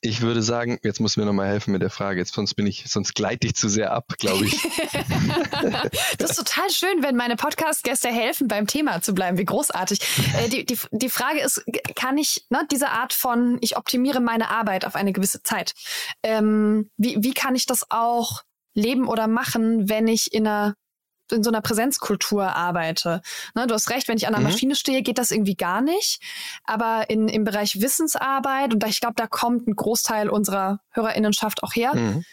[0.00, 2.18] ich würde sagen, jetzt muss mir nochmal helfen mit der Frage.
[2.18, 4.60] Jetzt, sonst bin ich, sonst gleite ich zu sehr ab, glaube ich.
[6.18, 9.38] das ist total schön, wenn meine Podcast-Gäste helfen, beim Thema zu bleiben.
[9.38, 10.00] Wie großartig.
[10.36, 14.50] Äh, die, die, die Frage ist, kann ich ne, diese Art von, ich optimiere meine
[14.50, 15.72] Arbeit auf eine gewisse Zeit,
[16.22, 18.42] ähm, wie, wie kann ich das auch
[18.74, 20.74] leben oder machen, wenn ich in einer
[21.32, 23.22] in so einer Präsenzkultur arbeite.
[23.54, 24.48] Ne, du hast recht, wenn ich an der mhm.
[24.48, 26.20] Maschine stehe, geht das irgendwie gar nicht.
[26.64, 31.74] Aber in, im Bereich Wissensarbeit, und ich glaube, da kommt ein Großteil unserer Hörerinnenschaft auch
[31.74, 32.24] her, mhm.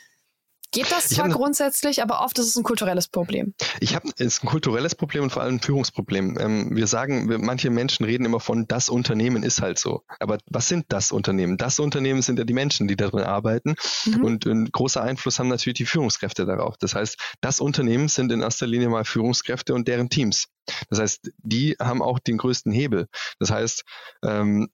[0.74, 3.54] Geht das zwar grundsätzlich, aber oft ist es ein kulturelles Problem.
[3.80, 6.38] Ich habe es ist ein kulturelles Problem und vor allem ein Führungsproblem.
[6.40, 10.04] Ähm, wir sagen, wir, manche Menschen reden immer von das Unternehmen ist halt so.
[10.20, 11.58] Aber was sind das Unternehmen?
[11.58, 14.24] Das Unternehmen sind ja die Menschen, die darin arbeiten mhm.
[14.24, 16.76] und ein großer Einfluss haben natürlich die Führungskräfte darauf.
[16.78, 20.48] Das heißt, das Unternehmen sind in erster Linie mal Führungskräfte und deren Teams.
[20.90, 23.08] Das heißt, die haben auch den größten Hebel.
[23.40, 23.84] Das heißt,
[24.24, 24.70] ähm,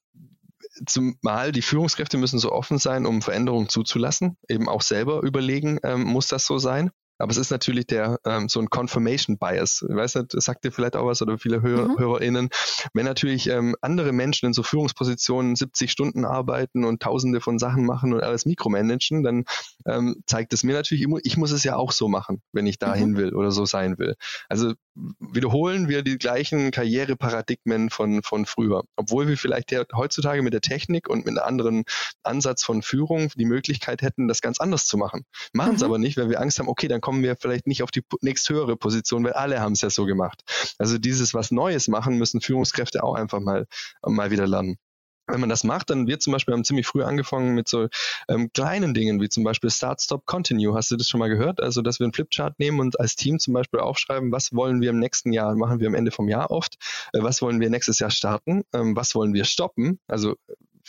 [0.85, 6.03] zumal die Führungskräfte müssen so offen sein, um Veränderungen zuzulassen, eben auch selber überlegen, ähm,
[6.03, 6.91] muss das so sein?
[7.19, 9.85] Aber es ist natürlich der ähm, so ein Confirmation Bias.
[9.87, 11.99] Ich weiß nicht, das sagt dir vielleicht auch was oder viele Hör mhm.
[11.99, 12.49] HörerInnen.
[12.93, 17.85] Wenn natürlich ähm, andere Menschen in so Führungspositionen 70 Stunden arbeiten und tausende von Sachen
[17.85, 19.43] machen und alles mikromanagen, dann
[19.85, 23.11] ähm, zeigt es mir natürlich, ich muss es ja auch so machen, wenn ich dahin
[23.11, 23.17] mhm.
[23.17, 24.15] will oder so sein will.
[24.47, 24.73] Also
[25.19, 28.83] wiederholen wir die gleichen Karriereparadigmen von, von früher.
[28.95, 31.83] Obwohl wir vielleicht ja heutzutage mit der Technik und mit einem anderen
[32.23, 35.25] Ansatz von Führung die Möglichkeit hätten, das ganz anders zu machen.
[35.53, 35.85] Machen es mhm.
[35.85, 38.77] aber nicht, weil wir Angst haben, okay, dann kommen wir vielleicht nicht auf die nächsthöhere
[38.77, 40.43] Position, weil alle haben es ja so gemacht.
[40.77, 43.65] Also dieses was Neues machen, müssen Führungskräfte auch einfach mal,
[44.05, 44.77] mal wieder lernen
[45.25, 47.87] wenn man das macht, dann wird zum Beispiel, wir haben ziemlich früh angefangen mit so
[48.27, 50.73] ähm, kleinen Dingen, wie zum Beispiel Start, Stop, Continue.
[50.73, 51.61] Hast du das schon mal gehört?
[51.61, 54.89] Also, dass wir einen Flipchart nehmen und als Team zum Beispiel aufschreiben, was wollen wir
[54.89, 56.77] im nächsten Jahr, machen wir am Ende vom Jahr oft,
[57.13, 60.35] äh, was wollen wir nächstes Jahr starten, ähm, was wollen wir stoppen, also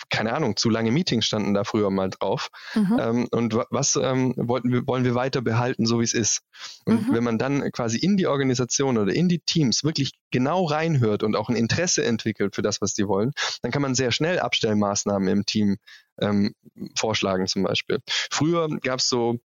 [0.09, 2.51] keine Ahnung, zu lange Meetings standen da früher mal drauf.
[2.75, 2.99] Mhm.
[3.01, 6.43] Ähm, und was ähm, wollten wir, wollen wir weiter behalten, so wie es ist?
[6.85, 7.15] Und mhm.
[7.15, 11.37] wenn man dann quasi in die Organisation oder in die Teams wirklich genau reinhört und
[11.37, 15.29] auch ein Interesse entwickelt für das, was die wollen, dann kann man sehr schnell Abstellmaßnahmen
[15.29, 15.77] im Team
[16.21, 16.55] ähm,
[16.97, 17.99] vorschlagen zum Beispiel.
[18.07, 19.39] Früher gab es so,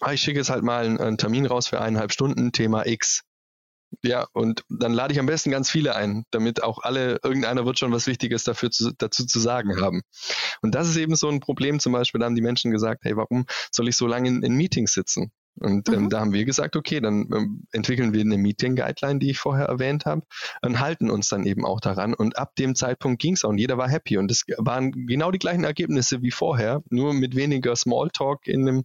[0.00, 3.22] ah, ich schicke jetzt halt mal einen, einen Termin raus für eineinhalb Stunden, Thema X.
[4.02, 7.78] Ja, und dann lade ich am besten ganz viele ein, damit auch alle, irgendeiner wird
[7.78, 10.02] schon was Wichtiges dafür zu, dazu zu sagen haben.
[10.62, 13.16] Und das ist eben so ein Problem zum Beispiel, da haben die Menschen gesagt, hey,
[13.16, 15.32] warum soll ich so lange in, in Meetings sitzen?
[15.60, 16.10] Und ähm, mhm.
[16.10, 20.04] da haben wir gesagt, okay, dann ähm, entwickeln wir eine Meeting-Guideline, die ich vorher erwähnt
[20.04, 20.22] habe,
[20.62, 22.14] und halten uns dann eben auch daran.
[22.14, 24.18] Und ab dem Zeitpunkt ging es auch und jeder war happy.
[24.18, 28.84] Und es waren genau die gleichen Ergebnisse wie vorher, nur mit weniger Smalltalk in einem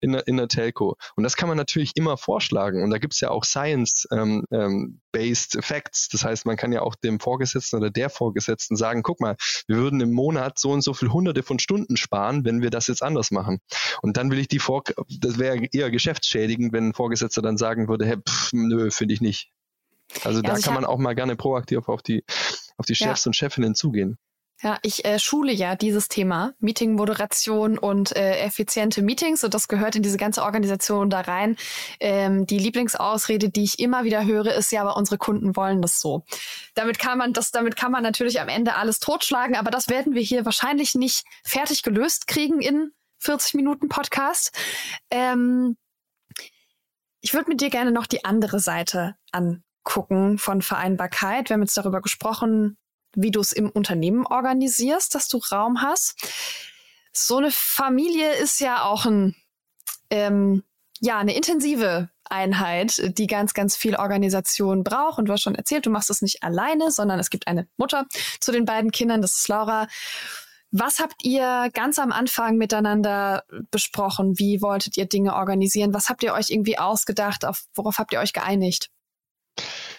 [0.00, 0.96] in der, in der Telco.
[1.16, 2.82] Und das kann man natürlich immer vorschlagen.
[2.82, 4.10] Und da gibt es ja auch Science-Based
[4.52, 6.08] ähm, ähm, Facts.
[6.08, 9.36] Das heißt, man kann ja auch dem Vorgesetzten oder der Vorgesetzten sagen, guck mal,
[9.66, 12.86] wir würden im Monat so und so viel hunderte von Stunden sparen, wenn wir das
[12.86, 13.60] jetzt anders machen.
[14.02, 14.80] Und dann will ich die Vor
[15.20, 19.20] das wäre eher geschäftsschädigend, wenn ein Vorgesetzter dann sagen würde, hey, pff, nö, finde ich
[19.20, 19.50] nicht.
[20.24, 22.24] Also ja, da also kann man auch mal gerne proaktiv auf die,
[22.76, 23.28] auf die Chefs ja.
[23.28, 24.18] und Chefinnen zugehen.
[24.62, 29.96] Ja, ich äh, schule ja dieses Thema, Meeting-Moderation und äh, effiziente Meetings und das gehört
[29.96, 31.56] in diese ganze Organisation da rein.
[31.98, 35.98] Ähm, die Lieblingsausrede, die ich immer wieder höre, ist ja, aber unsere Kunden wollen das
[35.98, 36.24] so.
[36.74, 40.14] Damit kann man das, damit kann man natürlich am Ende alles totschlagen, aber das werden
[40.14, 44.54] wir hier wahrscheinlich nicht fertig gelöst kriegen in 40 Minuten Podcast.
[45.10, 45.78] Ähm,
[47.22, 51.48] ich würde mit dir gerne noch die andere Seite angucken von Vereinbarkeit.
[51.48, 52.76] Wir haben jetzt darüber gesprochen,
[53.14, 56.16] wie du es im Unternehmen organisierst, dass du Raum hast.
[57.12, 59.34] So eine Familie ist ja auch ein,
[60.10, 60.62] ähm,
[61.00, 65.18] ja, eine intensive Einheit, die ganz, ganz viel Organisation braucht.
[65.18, 68.06] Und du hast schon erzählt, du machst es nicht alleine, sondern es gibt eine Mutter
[68.38, 69.88] zu den beiden Kindern, das ist Laura.
[70.72, 73.42] Was habt ihr ganz am Anfang miteinander
[73.72, 74.38] besprochen?
[74.38, 75.92] Wie wolltet ihr Dinge organisieren?
[75.92, 77.44] Was habt ihr euch irgendwie ausgedacht?
[77.44, 78.88] Auf worauf habt ihr euch geeinigt?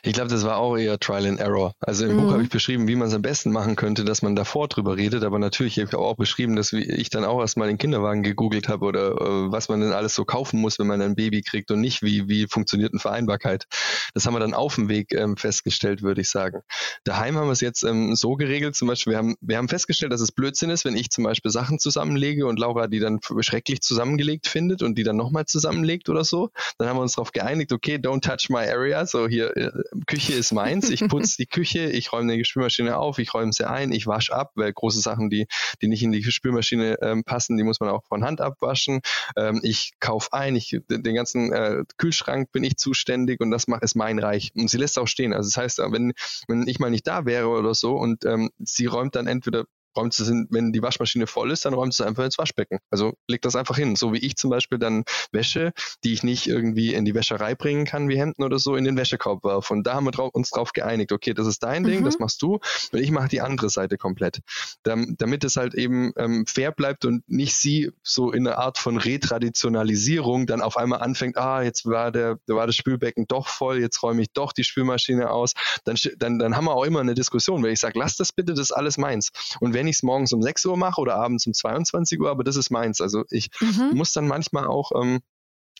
[0.03, 1.75] Ich glaube, das war auch eher Trial and Error.
[1.79, 2.21] Also im mhm.
[2.21, 4.97] Buch habe ich beschrieben, wie man es am besten machen könnte, dass man davor drüber
[4.97, 8.67] redet, aber natürlich habe ich auch beschrieben, dass ich dann auch erstmal den Kinderwagen gegoogelt
[8.67, 11.69] habe oder äh, was man denn alles so kaufen muss, wenn man ein Baby kriegt
[11.69, 13.67] und nicht, wie, wie funktioniert eine Vereinbarkeit.
[14.15, 16.61] Das haben wir dann auf dem Weg ähm, festgestellt, würde ich sagen.
[17.03, 20.11] Daheim haben wir es jetzt ähm, so geregelt, zum Beispiel, wir haben, wir haben festgestellt,
[20.11, 23.81] dass es Blödsinn ist, wenn ich zum Beispiel Sachen zusammenlege und Laura die dann schrecklich
[23.81, 26.49] zusammengelegt findet und die dann nochmal zusammenlegt oder so.
[26.79, 29.05] Dann haben wir uns darauf geeinigt, okay, don't touch my area.
[29.05, 29.71] So hier, äh,
[30.07, 33.67] Küche ist meins, ich putze die Küche, ich räume die Spülmaschine auf, ich räume sie
[33.67, 35.47] ein, ich wasche ab, weil große Sachen, die,
[35.81, 39.01] die nicht in die Spülmaschine ähm, passen, die muss man auch von Hand abwaschen.
[39.37, 43.83] Ähm, ich kaufe ein, ich, den ganzen äh, Kühlschrank bin ich zuständig und das macht
[43.83, 44.51] ist mein Reich.
[44.55, 45.33] Und sie lässt auch stehen.
[45.33, 46.13] Also das heißt, wenn,
[46.47, 50.17] wenn ich mal nicht da wäre oder so und ähm, sie räumt dann entweder räumt
[50.17, 52.79] es in, wenn die Waschmaschine voll ist, dann räumt es einfach ins Waschbecken.
[52.89, 53.95] Also legt das einfach hin.
[53.95, 55.73] So wie ich zum Beispiel dann Wäsche,
[56.03, 58.97] die ich nicht irgendwie in die Wäscherei bringen kann, wie Hemden oder so, in den
[58.97, 59.73] Wäschekorb werfe.
[59.73, 61.87] Und da haben wir drauf, uns drauf geeinigt, okay, das ist dein mhm.
[61.87, 62.59] Ding, das machst du
[62.91, 64.39] und ich mache die andere Seite komplett.
[64.83, 68.97] damit es halt eben ähm, fair bleibt und nicht sie so in einer Art von
[68.97, 74.01] Retraditionalisierung dann auf einmal anfängt, ah, jetzt war der, war das Spülbecken doch voll, jetzt
[74.03, 75.53] räume ich doch die Spülmaschine aus.
[75.83, 78.53] Dann, dann, dann haben wir auch immer eine Diskussion, weil ich sage, lass das bitte,
[78.53, 79.31] das ist alles meins.
[79.59, 82.29] Und wenn wenn ich es morgens um 6 Uhr mache oder abends um 22 Uhr,
[82.29, 83.01] aber das ist meins.
[83.01, 83.93] Also ich mhm.
[83.95, 85.21] muss dann manchmal auch ähm,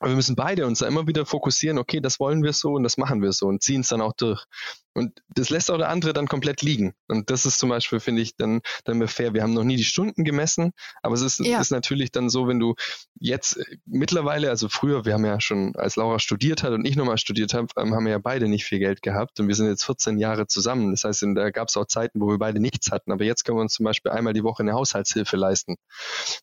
[0.01, 2.97] wir müssen beide uns da immer wieder fokussieren, okay, das wollen wir so und das
[2.97, 4.43] machen wir so und ziehen es dann auch durch.
[4.93, 6.93] Und das lässt auch der andere dann komplett liegen.
[7.07, 9.33] Und das ist zum Beispiel, finde ich, dann, dann fair.
[9.33, 11.61] Wir haben noch nie die Stunden gemessen, aber es ist, ja.
[11.61, 12.75] ist natürlich dann so, wenn du
[13.19, 16.97] jetzt äh, mittlerweile, also früher, wir haben ja schon, als Laura studiert hat und ich
[16.97, 19.67] nochmal studiert habe, ähm, haben wir ja beide nicht viel Geld gehabt und wir sind
[19.67, 20.91] jetzt 14 Jahre zusammen.
[20.91, 23.11] Das heißt, da gab es auch Zeiten, wo wir beide nichts hatten.
[23.11, 25.75] Aber jetzt können wir uns zum Beispiel einmal die Woche eine Haushaltshilfe leisten.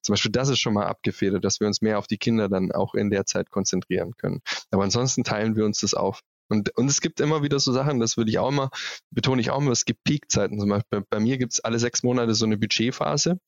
[0.02, 2.72] Zum Beispiel das ist schon mal abgefedert, dass wir uns mehr auf die Kinder dann
[2.72, 4.40] auch in der Zeit konzentrieren können.
[4.70, 6.22] Aber ansonsten teilen wir uns das auf.
[6.48, 8.70] Und, und es gibt immer wieder so Sachen, das würde ich auch mal,
[9.10, 10.58] betone ich auch mal, es gibt Peakzeiten.
[10.58, 13.38] Zum Beispiel bei mir gibt es alle sechs Monate so eine Budgetphase,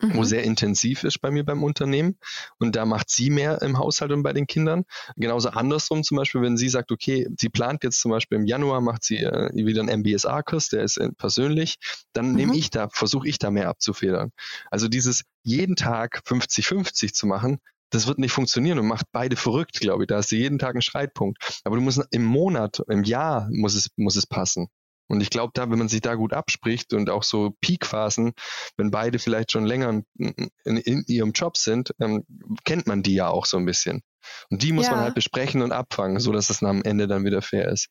[0.00, 0.14] mhm.
[0.14, 2.16] wo sehr intensiv ist bei mir beim Unternehmen.
[2.58, 4.84] Und da macht sie mehr im Haushalt und bei den Kindern.
[5.16, 8.80] Genauso andersrum zum Beispiel, wenn sie sagt, okay, sie plant jetzt zum Beispiel im Januar,
[8.80, 11.78] macht sie äh, wieder einen MBSA-Kurs, der ist äh, persönlich,
[12.12, 12.34] dann mhm.
[12.36, 14.30] nehme ich da, versuche ich da mehr abzufedern.
[14.70, 17.58] Also dieses jeden Tag 50-50 zu machen,
[17.94, 20.08] das wird nicht funktionieren und macht beide verrückt, glaube ich.
[20.08, 21.60] Da hast du jeden Tag einen Streitpunkt.
[21.64, 24.68] Aber du musst im Monat, im Jahr muss es, muss es passen.
[25.06, 28.32] Und ich glaube, da, wenn man sich da gut abspricht und auch so Peakphasen,
[28.76, 32.24] wenn beide vielleicht schon länger in, in, in ihrem Job sind, ähm,
[32.64, 34.02] kennt man die ja auch so ein bisschen.
[34.50, 34.92] Und die muss ja.
[34.92, 37.88] man halt besprechen und abfangen, so dass es am Ende dann wieder fair ist.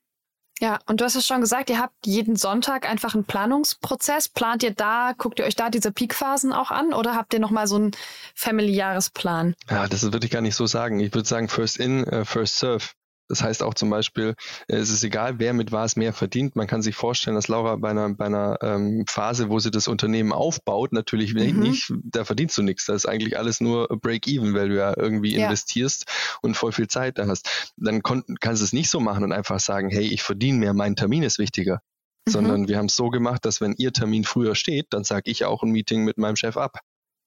[0.59, 4.29] Ja, und du hast es schon gesagt, ihr habt jeden Sonntag einfach einen Planungsprozess.
[4.29, 7.67] Plant ihr da, guckt ihr euch da diese Peakphasen auch an oder habt ihr nochmal
[7.67, 7.91] so einen
[8.35, 9.55] Family-Jahresplan?
[9.69, 10.99] Ja, das würde ich gar nicht so sagen.
[10.99, 12.85] Ich würde sagen, first in, uh, first serve.
[13.29, 14.35] Das heißt auch zum Beispiel,
[14.67, 16.55] äh, es ist egal, wer mit was mehr verdient.
[16.55, 19.87] Man kann sich vorstellen, dass Laura bei einer, bei einer ähm, Phase, wo sie das
[19.87, 21.59] Unternehmen aufbaut, natürlich mhm.
[21.59, 22.85] nicht, da verdienst du nichts.
[22.85, 25.45] Das ist eigentlich alles nur Break-Even, weil du ja irgendwie ja.
[25.45, 26.05] investierst
[26.41, 27.73] und voll viel Zeit da hast.
[27.77, 30.95] Dann kannst du es nicht so machen und einfach sagen, hey, ich verdiene mehr, mein
[30.95, 31.81] Termin ist wichtiger.
[32.27, 32.31] Mhm.
[32.31, 35.45] Sondern wir haben es so gemacht, dass wenn ihr Termin früher steht, dann sage ich
[35.45, 36.79] auch ein Meeting mit meinem Chef ab.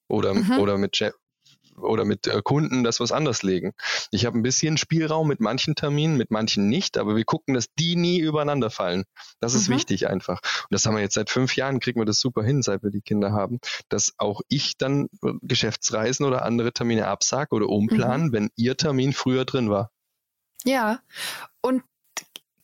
[0.09, 0.59] Oder, mhm.
[0.59, 1.15] oder mit Chef,
[1.79, 3.73] oder mit äh, Kunden, dass wir es anders legen.
[4.11, 7.67] Ich habe ein bisschen Spielraum mit manchen Terminen, mit manchen nicht, aber wir gucken, dass
[7.79, 9.05] die nie übereinander fallen.
[9.41, 9.75] Das ist mhm.
[9.75, 10.41] wichtig einfach.
[10.43, 12.91] Und das haben wir jetzt seit fünf Jahren, kriegen wir das super hin, seit wir
[12.91, 13.59] die Kinder haben,
[13.89, 18.33] dass auch ich dann äh, Geschäftsreisen oder andere Termine absage oder umplanen, mhm.
[18.33, 19.91] wenn ihr Termin früher drin war.
[20.65, 21.01] Ja,
[21.61, 21.83] und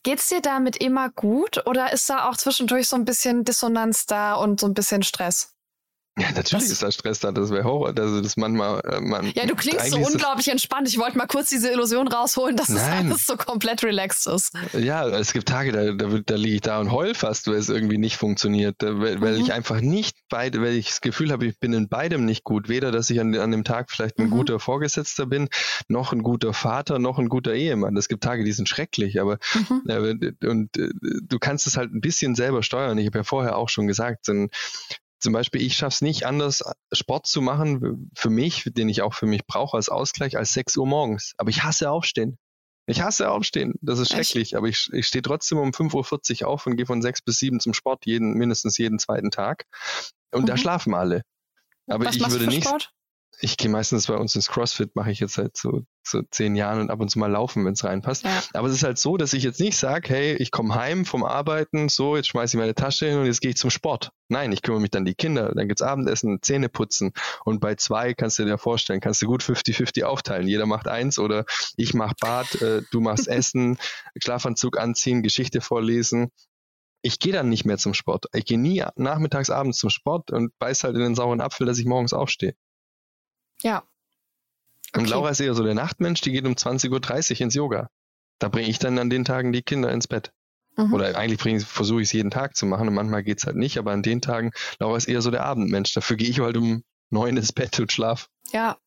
[0.04, 4.34] Geht's dir damit immer gut oder ist da auch zwischendurch so ein bisschen Dissonanz da
[4.34, 5.54] und so ein bisschen Stress?
[6.18, 7.94] Ja, natürlich das, ist da Stress da, das wäre Horror.
[7.96, 10.86] Also das manchmal, äh, man, ja, du klingst so unglaublich entspannt.
[10.86, 14.52] Ich wollte mal kurz diese Illusion rausholen, dass das alles so komplett relaxed ist.
[14.74, 17.70] Ja, es gibt Tage, da, da, da liege ich da und heul fast, weil es
[17.70, 18.76] irgendwie nicht funktioniert.
[18.82, 19.44] Weil, weil mhm.
[19.44, 22.68] ich einfach nicht beide, weil ich das Gefühl habe, ich bin in beidem nicht gut.
[22.68, 24.32] Weder, dass ich an, an dem Tag vielleicht ein mhm.
[24.32, 25.48] guter Vorgesetzter bin,
[25.88, 27.96] noch ein guter Vater, noch ein guter Ehemann.
[27.96, 29.82] Es gibt Tage, die sind schrecklich, aber mhm.
[29.88, 30.90] äh, und äh,
[31.22, 32.98] du kannst es halt ein bisschen selber steuern.
[32.98, 34.50] Ich habe ja vorher auch schon gesagt, ein,
[35.22, 39.14] zum Beispiel, ich schaffe es nicht anders, Sport zu machen für mich, den ich auch
[39.14, 41.34] für mich brauche als Ausgleich, als 6 Uhr morgens.
[41.38, 42.38] Aber ich hasse Aufstehen.
[42.86, 43.74] Ich hasse Aufstehen.
[43.80, 44.48] Das ist schrecklich.
[44.48, 44.54] Echt?
[44.56, 47.60] Aber ich, ich stehe trotzdem um 5.40 Uhr auf und gehe von 6 bis 7
[47.60, 49.66] zum Sport, jeden, mindestens jeden zweiten Tag.
[50.32, 50.46] Und mhm.
[50.46, 51.22] da schlafen alle.
[51.86, 52.64] Aber Was ich würde nicht.
[52.66, 52.92] Sport?
[53.40, 56.80] Ich gehe meistens bei uns ins CrossFit, mache ich jetzt seit so, so zehn Jahren
[56.80, 58.24] und ab und zu mal laufen, wenn es reinpasst.
[58.24, 58.42] Ja.
[58.52, 61.24] Aber es ist halt so, dass ich jetzt nicht sage, hey, ich komme heim vom
[61.24, 64.10] Arbeiten, so, jetzt schmeiße ich meine Tasche hin und jetzt gehe ich zum Sport.
[64.28, 67.12] Nein, ich kümmere mich dann die Kinder, dann gibt's Abendessen, Zähne putzen
[67.44, 70.46] und bei zwei kannst du dir vorstellen, kannst du gut 50-50 aufteilen.
[70.46, 71.44] Jeder macht eins oder
[71.76, 73.78] ich mach Bad, äh, du machst Essen,
[74.22, 76.30] Schlafanzug anziehen, Geschichte vorlesen
[77.02, 78.26] ich gehe dann nicht mehr zum Sport.
[78.32, 81.78] Ich gehe nie nachmittags, abends zum Sport und beiß halt in den sauren Apfel, dass
[81.78, 82.54] ich morgens aufstehe.
[83.62, 83.84] Ja.
[84.92, 85.00] Okay.
[85.00, 87.88] Und Laura ist eher so der Nachtmensch, die geht um 20.30 Uhr ins Yoga.
[88.38, 90.32] Da bringe ich dann an den Tagen die Kinder ins Bett.
[90.76, 90.92] Mhm.
[90.92, 93.78] Oder eigentlich versuche ich es jeden Tag zu machen und manchmal geht es halt nicht,
[93.78, 95.92] aber an den Tagen, Laura ist eher so der Abendmensch.
[95.94, 98.28] Dafür gehe ich halt um neun ins Bett und schlaf.
[98.52, 98.78] Ja,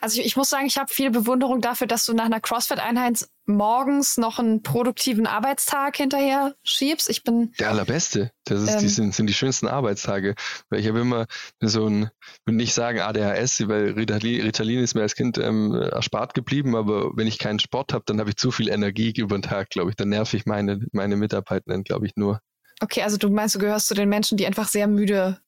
[0.00, 3.26] also ich, ich muss sagen, ich habe viel Bewunderung dafür, dass du nach einer CrossFit-Einheit
[3.46, 7.08] morgens noch einen produktiven Arbeitstag hinterher schiebst.
[7.08, 8.32] Ich bin der allerbeste.
[8.44, 10.34] Das ist, ähm, die sind, sind die schönsten Arbeitstage.
[10.68, 11.26] Weil ich habe immer
[11.60, 12.10] so ein,
[12.44, 17.16] würde nicht sagen ADHS, weil Ritalin, Ritalin ist mir als Kind ähm, erspart geblieben, aber
[17.16, 19.90] wenn ich keinen Sport habe, dann habe ich zu viel Energie über den Tag, glaube
[19.90, 19.96] ich.
[19.96, 22.40] Dann nerv ich meine, meine Mitarbeitenden, glaube ich, nur.
[22.80, 25.40] Okay, also du meinst, du gehörst zu den Menschen, die einfach sehr müde,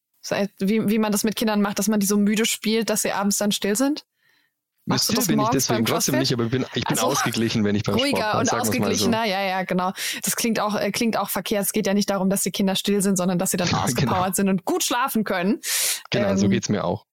[0.58, 3.12] wie, wie man das mit Kindern macht, dass man die so müde spielt, dass sie
[3.12, 4.04] abends dann still sind?
[4.88, 7.82] Müsste bin ich deswegen trotzdem nicht, aber ich bin, ich bin also, ausgeglichen, wenn ich
[7.82, 8.38] beim ruhiger Sport bin.
[8.38, 9.30] Ruhiger und ausgeglichener, so.
[9.30, 9.92] ja, ja, genau.
[10.22, 11.64] Das klingt auch, äh, klingt auch verkehrt.
[11.64, 14.24] Es geht ja nicht darum, dass die Kinder still sind, sondern dass sie dann ausgepowert
[14.24, 14.34] genau.
[14.34, 15.60] sind und gut schlafen können.
[16.10, 17.04] Genau, ähm, so geht's mir auch.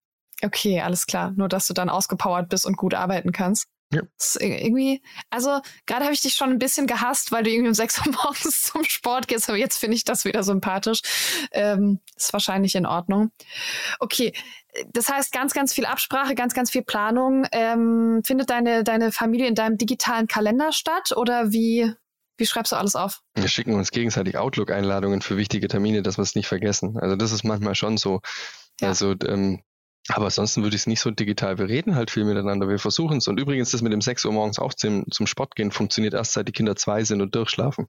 [0.44, 1.34] Okay, alles klar.
[1.36, 3.68] Nur, dass du dann ausgepowert bist und gut arbeiten kannst.
[3.94, 4.02] Ja.
[4.40, 8.00] irgendwie, also gerade habe ich dich schon ein bisschen gehasst, weil du irgendwie um 6
[8.00, 11.02] Uhr morgens zum Sport gehst, aber jetzt finde ich das wieder sympathisch.
[11.52, 13.32] Ähm, ist wahrscheinlich in Ordnung.
[14.00, 14.34] Okay,
[14.92, 17.46] das heißt ganz, ganz viel Absprache, ganz, ganz viel Planung.
[17.52, 21.94] Ähm, findet deine, deine Familie in deinem digitalen Kalender statt oder wie,
[22.38, 23.22] wie schreibst du alles auf?
[23.36, 26.98] Wir schicken uns gegenseitig Outlook-Einladungen für wichtige Termine, dass wir es nicht vergessen.
[27.00, 28.22] Also das ist manchmal schon so.
[28.82, 28.90] Ja.
[28.90, 29.62] Also ähm,
[30.10, 31.58] aber ansonsten würde ich es nicht so digital.
[31.58, 33.28] Wir reden halt viel miteinander, wir versuchen es.
[33.28, 36.34] Und übrigens, das mit dem 6 Uhr morgens auch zum, zum Sport gehen funktioniert erst
[36.34, 37.88] seit die Kinder zwei sind und durchschlafen.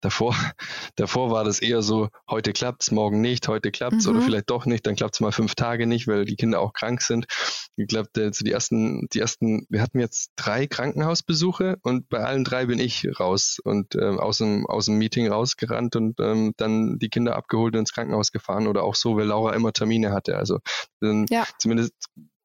[0.00, 0.34] Davor,
[0.96, 4.12] davor war das eher so, heute klappt's, morgen nicht, heute klappt's mhm.
[4.12, 7.02] oder vielleicht doch nicht, dann klappt's mal fünf Tage nicht, weil die Kinder auch krank
[7.02, 7.26] sind.
[7.76, 12.44] Ich glaube, also die ersten, die ersten, wir hatten jetzt drei Krankenhausbesuche und bei allen
[12.44, 16.98] drei bin ich raus und ähm, aus, dem, aus dem Meeting rausgerannt und ähm, dann
[16.98, 20.38] die Kinder abgeholt und ins Krankenhaus gefahren oder auch so, weil Laura immer Termine hatte.
[20.38, 20.60] Also
[21.00, 21.92] dann ja zumindest,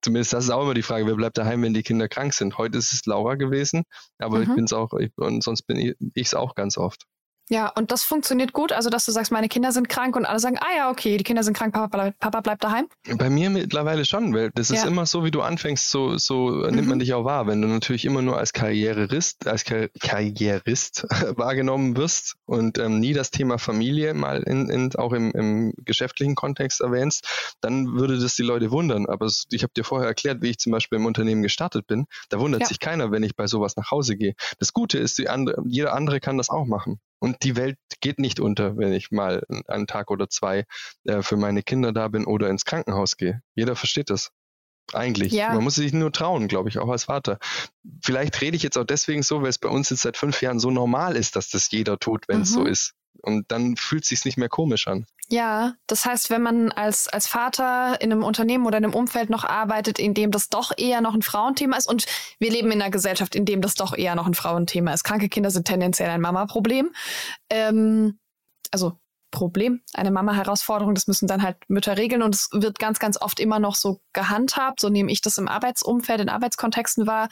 [0.01, 2.57] zumindest das ist auch immer die Frage, wer bleibt daheim, wenn die Kinder krank sind.
[2.57, 3.83] Heute ist es Laura gewesen,
[4.17, 4.43] aber mhm.
[4.43, 7.05] ich bin es auch, ich, und sonst bin ich es auch ganz oft.
[7.49, 10.39] Ja, und das funktioniert gut, also dass du sagst, meine Kinder sind krank und alle
[10.39, 12.87] sagen, ah ja, okay, die Kinder sind krank, Papa, bleib, Papa bleibt daheim.
[13.17, 14.77] Bei mir mittlerweile schon, weil das ja.
[14.77, 16.75] ist immer so, wie du anfängst, so, so mhm.
[16.75, 17.01] nimmt man mhm.
[17.01, 17.45] dich auch wahr.
[17.45, 21.05] Wenn du natürlich immer nur als Karrierist, als Kar Karrierist
[21.37, 26.33] wahrgenommen wirst und ähm, nie das Thema Familie mal in, in, auch im, im geschäftlichen
[26.33, 29.05] Kontext erwähnst, dann würde das die Leute wundern.
[29.05, 32.07] Aber es, ich habe dir vorher erklärt, wie ich zum Beispiel im Unternehmen gestartet bin.
[32.29, 32.67] Da wundert ja.
[32.67, 34.33] sich keiner, wenn ich bei sowas nach Hause gehe.
[34.57, 36.99] Das Gute ist, die andere, jeder andere kann das auch machen.
[37.25, 40.65] Und die Welt geht nicht unter, wenn ich mal einen Tag oder zwei
[41.05, 43.41] äh, für meine Kinder da bin oder ins Krankenhaus gehe.
[43.55, 44.29] Jeder versteht das.
[44.93, 45.33] Eigentlich.
[45.33, 45.51] Ja.
[45.55, 47.39] Man muss sich nur trauen, glaube ich, auch als Vater.
[48.03, 50.59] Vielleicht rede ich jetzt auch deswegen so, weil es bei uns jetzt seit fünf Jahren
[50.59, 52.53] so normal ist, dass das jeder tut, wenn es mhm.
[52.53, 52.93] so ist.
[53.21, 55.05] Und dann fühlt es sich nicht mehr komisch an.
[55.27, 59.31] Ja, das heißt, wenn man als, als Vater in einem Unternehmen oder in einem Umfeld
[59.31, 62.05] noch arbeitet, in dem das doch eher noch ein Frauenthema ist, und
[62.39, 65.03] wir leben in einer Gesellschaft, in dem das doch eher noch ein Frauenthema ist.
[65.03, 66.91] Kranke Kinder sind tendenziell ein Mama-Problem.
[67.49, 68.19] Ähm,
[68.71, 68.99] also
[69.35, 70.95] Problem, eine Mama-Herausforderung.
[70.95, 73.99] Das müssen dann halt Mütter regeln und es wird ganz, ganz oft immer noch so
[74.13, 74.79] gehandhabt.
[74.79, 77.27] So nehme ich das im Arbeitsumfeld, in Arbeitskontexten wahr.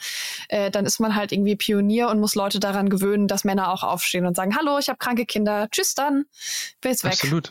[0.48, 3.82] Äh, dann ist man halt irgendwie Pionier und muss Leute daran gewöhnen, dass Männer auch
[3.82, 6.24] aufstehen und sagen, hallo, ich habe kranke Kinder, tschüss dann,
[6.80, 7.04] bin weg.
[7.04, 7.50] Absolut.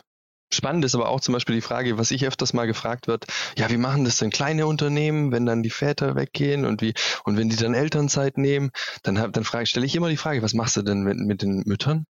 [0.52, 3.26] Spannend ist aber auch zum Beispiel die Frage, was ich öfters mal gefragt wird,
[3.58, 7.36] ja, wie machen das denn kleine Unternehmen, wenn dann die Väter weggehen und wie, und
[7.36, 8.70] wenn die dann Elternzeit nehmen,
[9.02, 12.06] dann, dann stelle ich immer die Frage, was machst du denn mit, mit den Müttern?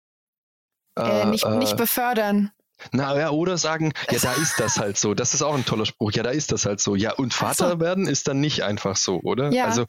[0.99, 2.51] Äh, nicht, äh, nicht befördern.
[2.93, 5.15] Na ja, oder sagen, ja, da ist das halt so.
[5.15, 6.13] Das ist auch ein toller Spruch.
[6.13, 6.95] Ja, da ist das halt so.
[6.95, 7.81] Ja, und Vater so.
[7.81, 9.51] werden ist dann nicht einfach so, oder?
[9.53, 9.65] Ja.
[9.65, 9.85] Also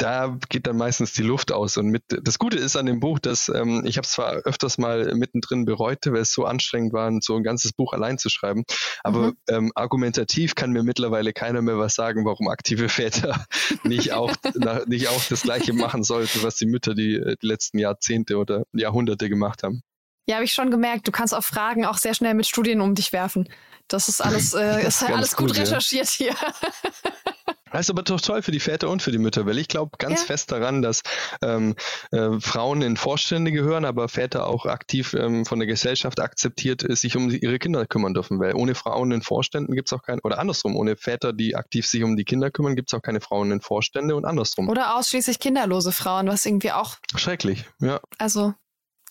[0.00, 1.76] da geht dann meistens die Luft aus.
[1.76, 4.78] Und mit das Gute ist an dem Buch, dass ähm, ich habe es zwar öfters
[4.78, 8.64] mal mittendrin bereut, weil es so anstrengend war, so ein ganzes Buch allein zu schreiben,
[9.04, 9.36] aber mhm.
[9.48, 13.44] ähm, argumentativ kann mir mittlerweile keiner mehr was sagen, warum aktive Väter
[13.84, 17.78] nicht auch na, nicht auch das Gleiche machen sollten, was die Mütter die, die letzten
[17.78, 19.82] Jahrzehnte oder Jahrhunderte gemacht haben.
[20.26, 21.08] Ja, habe ich schon gemerkt.
[21.08, 23.48] Du kannst auf Fragen auch sehr schnell mit Studien um dich werfen.
[23.88, 26.26] Das ist alles, äh, ist alles gut, gut recherchiert ja.
[26.26, 26.36] hier.
[27.72, 29.92] Das ist aber doch toll für die Väter und für die Mütter, weil ich glaube
[29.98, 30.26] ganz ja.
[30.26, 31.02] fest daran, dass
[31.42, 31.76] ähm,
[32.10, 36.96] äh, Frauen in Vorstände gehören, aber Väter auch aktiv ähm, von der Gesellschaft akzeptiert äh,
[36.96, 38.40] sich um ihre Kinder kümmern dürfen.
[38.40, 41.86] Weil ohne Frauen in Vorständen gibt es auch keine, oder andersrum, ohne Väter, die aktiv
[41.86, 44.68] sich um die Kinder kümmern, gibt es auch keine Frauen in Vorstände und andersrum.
[44.68, 46.96] Oder ausschließlich kinderlose Frauen, was irgendwie auch.
[47.14, 48.00] Schrecklich, ja.
[48.18, 48.54] Also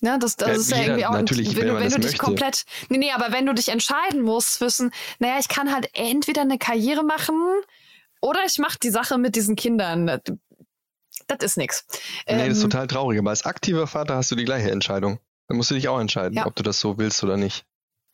[0.01, 2.05] ja, das, das ja, ist ja irgendwie auch natürlich, wenn, wenn, du, wenn du dich
[2.05, 2.17] möchte.
[2.17, 2.65] komplett.
[2.89, 6.57] Nee, nee, aber wenn du dich entscheiden musst zwischen, naja, ich kann halt entweder eine
[6.57, 7.35] Karriere machen
[8.21, 10.07] oder ich mache die Sache mit diesen Kindern.
[11.27, 11.85] Das ist nix.
[12.27, 13.19] Nee, ähm, das ist ähm, total traurig.
[13.19, 15.19] Aber als aktiver Vater hast du die gleiche Entscheidung.
[15.47, 16.45] Dann musst du dich auch entscheiden, ja.
[16.45, 17.65] ob du das so willst oder nicht.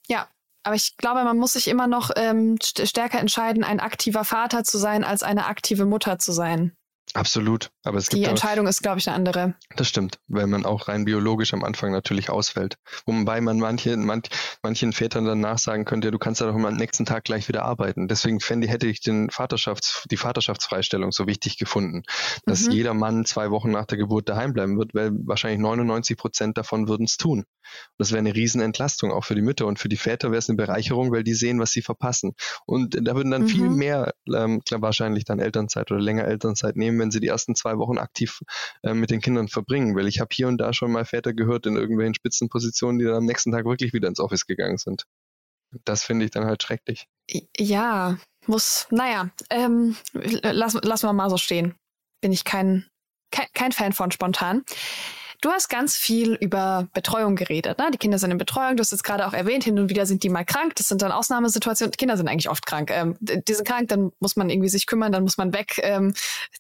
[0.07, 0.27] Ja,
[0.63, 4.77] aber ich glaube, man muss sich immer noch ähm, stärker entscheiden, ein aktiver Vater zu
[4.77, 6.75] sein, als eine aktive Mutter zu sein.
[7.15, 7.71] Absolut.
[7.83, 9.55] Aber es die gibt Entscheidung auch, ist, glaube ich, eine andere.
[9.77, 12.75] Das stimmt, weil man auch rein biologisch am Anfang natürlich ausfällt.
[13.05, 14.27] Wobei man manche, manch,
[14.61, 18.09] manchen Vätern dann nachsagen könnte, du kannst ja doch am nächsten Tag gleich wieder arbeiten.
[18.09, 22.03] Deswegen fände, hätte ich den Vaterschafts-, die Vaterschaftsfreistellung so wichtig gefunden,
[22.45, 22.71] dass mhm.
[22.71, 26.89] jeder Mann zwei Wochen nach der Geburt daheim bleiben wird, weil wahrscheinlich 99 Prozent davon
[26.89, 27.39] würden es tun.
[27.39, 27.47] Und
[27.97, 30.57] das wäre eine Riesenentlastung, auch für die Mütter und für die Väter wäre es eine
[30.57, 32.33] Bereicherung, weil die sehen, was sie verpassen.
[32.65, 33.47] Und da würden dann mhm.
[33.47, 37.77] viel mehr, ähm, wahrscheinlich dann Elternzeit oder länger Elternzeit nehmen, wenn sie die ersten zwei
[37.77, 38.41] Wochen aktiv
[38.83, 39.95] äh, mit den Kindern verbringen.
[39.95, 43.15] Weil ich habe hier und da schon mal Väter gehört in irgendwelchen Spitzenpositionen, die dann
[43.15, 45.05] am nächsten Tag wirklich wieder ins Office gegangen sind.
[45.83, 47.07] Das finde ich dann halt schrecklich.
[47.57, 51.75] Ja, muss, naja, ähm, lass, lassen wir mal so stehen.
[52.21, 52.87] Bin ich kein,
[53.31, 54.63] kein, kein Fan von spontan.
[55.41, 57.77] Du hast ganz viel über Betreuung geredet.
[57.77, 57.89] Ne?
[57.93, 58.77] Die Kinder sind in Betreuung.
[58.77, 60.75] Du hast es gerade auch erwähnt, hin und wieder sind die mal krank.
[60.75, 61.91] Das sind dann Ausnahmesituationen.
[61.91, 62.91] Die Kinder sind eigentlich oft krank.
[62.91, 65.79] Ähm, die sind krank, dann muss man irgendwie sich kümmern, dann muss man weg.
[65.83, 66.13] Ähm,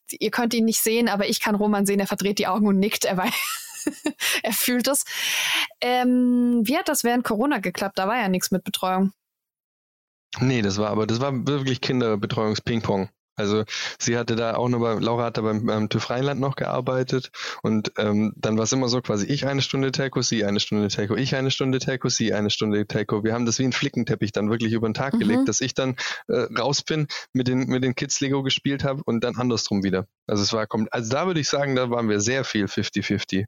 [0.09, 1.99] ihr könnt ihn nicht sehen, aber ich kann Roman sehen.
[1.99, 3.05] Er verdreht die Augen und nickt.
[3.05, 3.17] Er,
[4.43, 5.05] er fühlt es.
[5.81, 7.97] Ähm, wie hat das während Corona geklappt?
[7.97, 9.11] Da war ja nichts mit Betreuung.
[10.39, 13.09] Nee, das war aber, das war wirklich Kinderbetreuungs-Ping-Pong.
[13.35, 13.63] Also
[13.99, 17.31] sie hatte da auch noch bei, Laura hat da beim, beim TÜV Rheinland noch gearbeitet
[17.63, 20.87] und ähm, dann war es immer so quasi ich eine Stunde Telco, sie eine Stunde
[20.87, 23.23] Telco, ich eine Stunde Telco, sie eine Stunde Telco.
[23.23, 25.19] Wir haben das wie ein Flickenteppich dann wirklich über den Tag mhm.
[25.19, 25.95] gelegt, dass ich dann
[26.27, 30.07] äh, raus bin, mit den, mit den Kids Lego gespielt habe und dann andersrum wieder.
[30.27, 33.45] Also es war, also da würde ich sagen, da waren wir sehr viel 50-50.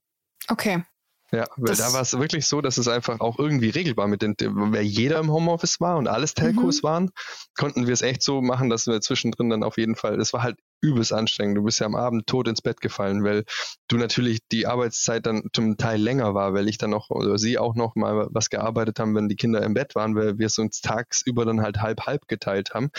[0.49, 0.83] Okay.
[1.31, 4.21] Ja, weil das da war es wirklich so, dass es einfach auch irgendwie regelbar mit
[4.21, 6.87] den, weil jeder im Homeoffice war und alles Telcos mhm.
[6.87, 7.11] waren,
[7.57, 10.41] konnten wir es echt so machen, dass wir zwischendrin dann auf jeden Fall, es war
[10.41, 11.57] halt übelst anstrengend.
[11.57, 13.43] Du bist ja am Abend tot ins Bett gefallen, weil
[13.89, 17.57] du natürlich die Arbeitszeit dann zum Teil länger war, weil ich dann noch oder sie
[17.57, 20.57] auch noch mal was gearbeitet haben, wenn die Kinder im Bett waren, weil wir es
[20.59, 22.89] uns tagsüber dann halt halb halb geteilt haben.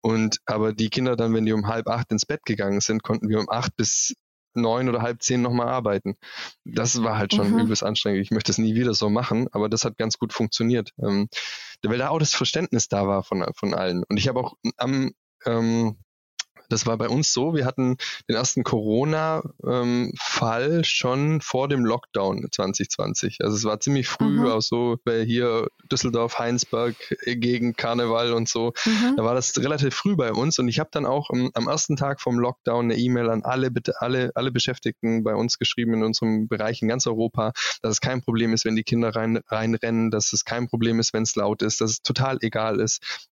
[0.00, 3.28] Und aber die Kinder dann, wenn die um halb acht ins Bett gegangen sind, konnten
[3.28, 4.14] wir um acht bis
[4.56, 6.16] neun oder halb zehn nochmal arbeiten.
[6.64, 7.60] Das war halt schon mhm.
[7.60, 8.22] übelst anstrengend.
[8.22, 10.90] Ich möchte es nie wieder so machen, aber das hat ganz gut funktioniert.
[10.98, 11.28] Ähm,
[11.82, 14.02] weil da auch das Verständnis da war von, von allen.
[14.08, 15.12] Und ich habe auch am
[15.44, 15.96] ähm,
[16.68, 17.96] das war bei uns so, wir hatten
[18.28, 23.38] den ersten Corona-Fall ähm, schon vor dem Lockdown 2020.
[23.42, 24.46] Also es war ziemlich früh, mhm.
[24.46, 28.72] auch so bei hier Düsseldorf, Heinsberg äh, gegen Karneval und so.
[28.84, 29.16] Mhm.
[29.16, 31.96] Da war das relativ früh bei uns und ich habe dann auch um, am ersten
[31.96, 36.04] Tag vom Lockdown eine E-Mail an alle, bitte alle, alle Beschäftigten bei uns geschrieben in
[36.04, 37.52] unserem Bereich in ganz Europa,
[37.82, 41.12] dass es kein Problem ist, wenn die Kinder rein, reinrennen, dass es kein Problem ist,
[41.12, 43.28] wenn es laut ist, dass es total egal ist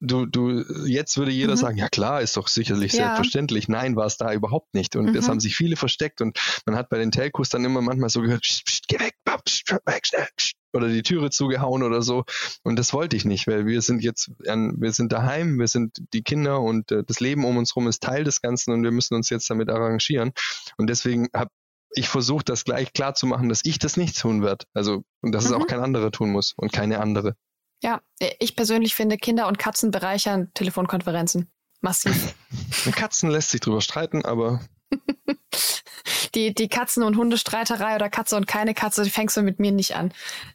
[0.00, 1.58] du, du, jetzt würde jeder mhm.
[1.58, 2.98] sagen, ja klar, ist doch sicherlich ja.
[2.98, 3.68] selbstverständlich.
[3.68, 4.96] Nein, war es da überhaupt nicht.
[4.96, 5.30] Und es mhm.
[5.30, 8.42] haben sich viele versteckt und man hat bei den Telcos dann immer manchmal so gehört,
[8.42, 10.26] pst, pst, geh weg, pst, weg, schnell,
[10.72, 12.24] oder die Türe zugehauen oder so.
[12.62, 16.22] Und das wollte ich nicht, weil wir sind jetzt, wir sind daheim, wir sind die
[16.22, 19.14] Kinder und äh, das Leben um uns herum ist Teil des Ganzen und wir müssen
[19.14, 20.32] uns jetzt damit arrangieren.
[20.76, 21.50] Und deswegen habe
[21.92, 24.66] ich versucht, das gleich klar zu machen, dass ich das nicht tun werde.
[24.74, 25.50] Also, und dass mhm.
[25.50, 25.68] es auch mhm.
[25.68, 27.34] kein anderer tun muss und keine andere.
[27.82, 28.00] Ja,
[28.40, 31.50] ich persönlich finde Kinder und Katzen bereichern Telefonkonferenzen.
[31.80, 32.34] Massiv.
[32.92, 34.60] Katzen lässt sich drüber streiten, aber.
[36.34, 39.70] die, die Katzen- und Hundestreiterei oder Katze und keine Katze, die fängst du mit mir
[39.70, 40.12] nicht an.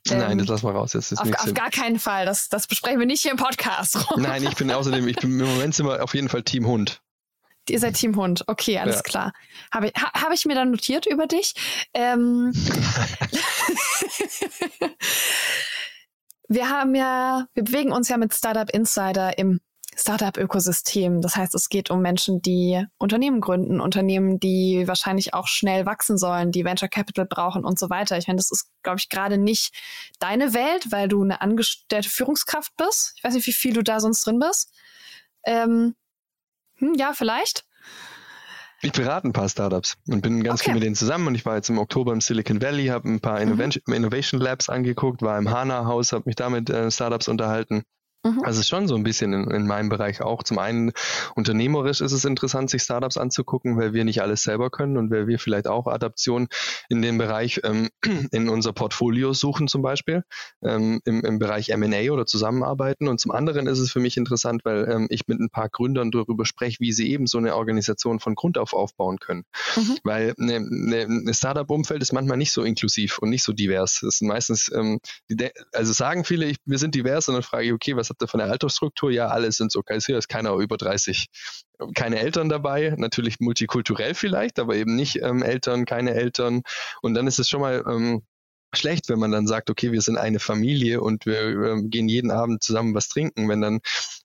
[0.08, 0.92] Nein, ähm, das lassen wir raus.
[0.92, 2.26] Das ist auf, auf gar keinen Fall.
[2.26, 3.98] Das, das besprechen wir nicht hier im Podcast.
[4.18, 7.02] Nein, ich bin außerdem, ich bin im Moment sind wir auf jeden Fall Team Hund.
[7.70, 8.44] Ihr seid Team Hund.
[8.48, 9.02] Okay, alles ja.
[9.04, 9.34] klar.
[9.72, 11.54] Habe ich, ha, hab ich mir dann notiert über dich.
[11.94, 12.52] Ähm,
[16.48, 19.60] wir haben ja, wir bewegen uns ja mit Startup Insider im
[19.96, 21.22] Startup-Ökosystem.
[21.22, 26.18] Das heißt, es geht um Menschen, die Unternehmen gründen, Unternehmen, die wahrscheinlich auch schnell wachsen
[26.18, 28.18] sollen, die Venture Capital brauchen und so weiter.
[28.18, 29.74] Ich meine, das ist, glaube ich, gerade nicht
[30.20, 33.14] deine Welt, weil du eine angestellte Führungskraft bist.
[33.18, 34.74] Ich weiß nicht, wie viel du da sonst drin bist.
[35.46, 35.96] Ähm,
[36.76, 37.66] hm, ja, vielleicht.
[38.84, 40.66] Ich berate ein paar Startups und bin ganz okay.
[40.66, 41.28] viel mit denen zusammen.
[41.28, 43.54] Und ich war jetzt im Oktober im Silicon Valley, habe ein paar mhm.
[43.54, 47.84] Innovation, Innovation Labs angeguckt, war im HANA-Haus, habe mich da mit äh, Startups unterhalten.
[48.26, 48.42] Mhm.
[48.44, 50.44] Also schon so ein bisschen in, in, meinem Bereich auch.
[50.44, 50.94] Zum einen
[51.36, 55.28] unternehmerisch ist es interessant, sich Startups anzugucken, weil wir nicht alles selber können und weil
[55.28, 56.48] wir vielleicht auch Adaptionen
[56.88, 57.90] in dem Bereich ähm,
[58.32, 60.24] in unser Portfolio suchen zum Beispiel,
[60.64, 63.10] ähm, im, im Bereich M&A oder zusammenarbeiten.
[63.10, 66.10] Und zum anderen ist es für mich interessant, weil ähm, ich mit ein paar Gründern
[66.10, 69.44] darüber spreche, wie sie eben so eine Organisation von Grund auf aufbauen können.
[69.76, 69.98] Mhm.
[70.06, 74.02] Weil eine, eine, eine Startup-Umfeld ist manchmal nicht so inklusiv und nicht so divers.
[74.02, 75.00] Es sind meistens, ähm,
[75.74, 78.40] also sagen viele, ich, wir sind divers und dann frage ich, okay, was ihr von
[78.40, 79.12] der Altersstruktur?
[79.12, 81.28] Ja, alle sind so hier ist keiner über 30.
[81.96, 86.62] Keine Eltern dabei, natürlich multikulturell vielleicht, aber eben nicht ähm, Eltern, keine Eltern.
[87.02, 88.24] Und dann ist es schon mal ähm,
[88.76, 92.32] schlecht, wenn man dann sagt, okay, wir sind eine Familie und wir äh, gehen jeden
[92.32, 93.50] Abend zusammen was trinken.
[93.50, 93.80] Wenn dann,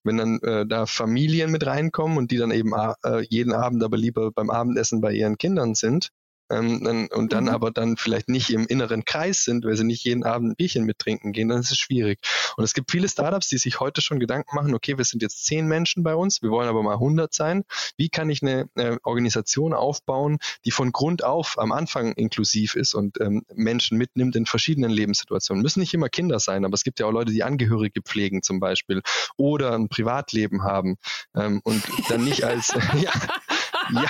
[0.05, 2.73] wenn dann äh, da Familien mit reinkommen und die dann eben
[3.05, 6.11] äh, jeden Abend aber lieber beim Abendessen bei ihren Kindern sind,
[6.51, 7.51] ähm, und dann mhm.
[7.51, 10.85] aber dann vielleicht nicht im inneren Kreis sind, weil sie nicht jeden Abend ein Bierchen
[10.85, 12.21] mittrinken gehen, dann ist es schwierig.
[12.57, 15.45] Und es gibt viele Startups, die sich heute schon Gedanken machen, okay, wir sind jetzt
[15.47, 17.65] zehn Menschen bei uns, wir wollen aber mal 100 sein.
[17.97, 22.95] Wie kann ich eine äh, Organisation aufbauen, die von Grund auf am Anfang inklusiv ist
[22.95, 25.63] und ähm, Menschen mitnimmt in verschiedenen Lebenssituationen?
[25.63, 28.61] Müssen nicht immer Kinder sein, aber es gibt ja auch Leute, die Angehörige pflegen zum
[28.61, 29.03] Beispiel
[29.37, 30.97] oder ein Privatleben haben
[31.35, 33.13] ähm, und dann nicht als, ja,
[33.93, 34.05] ja,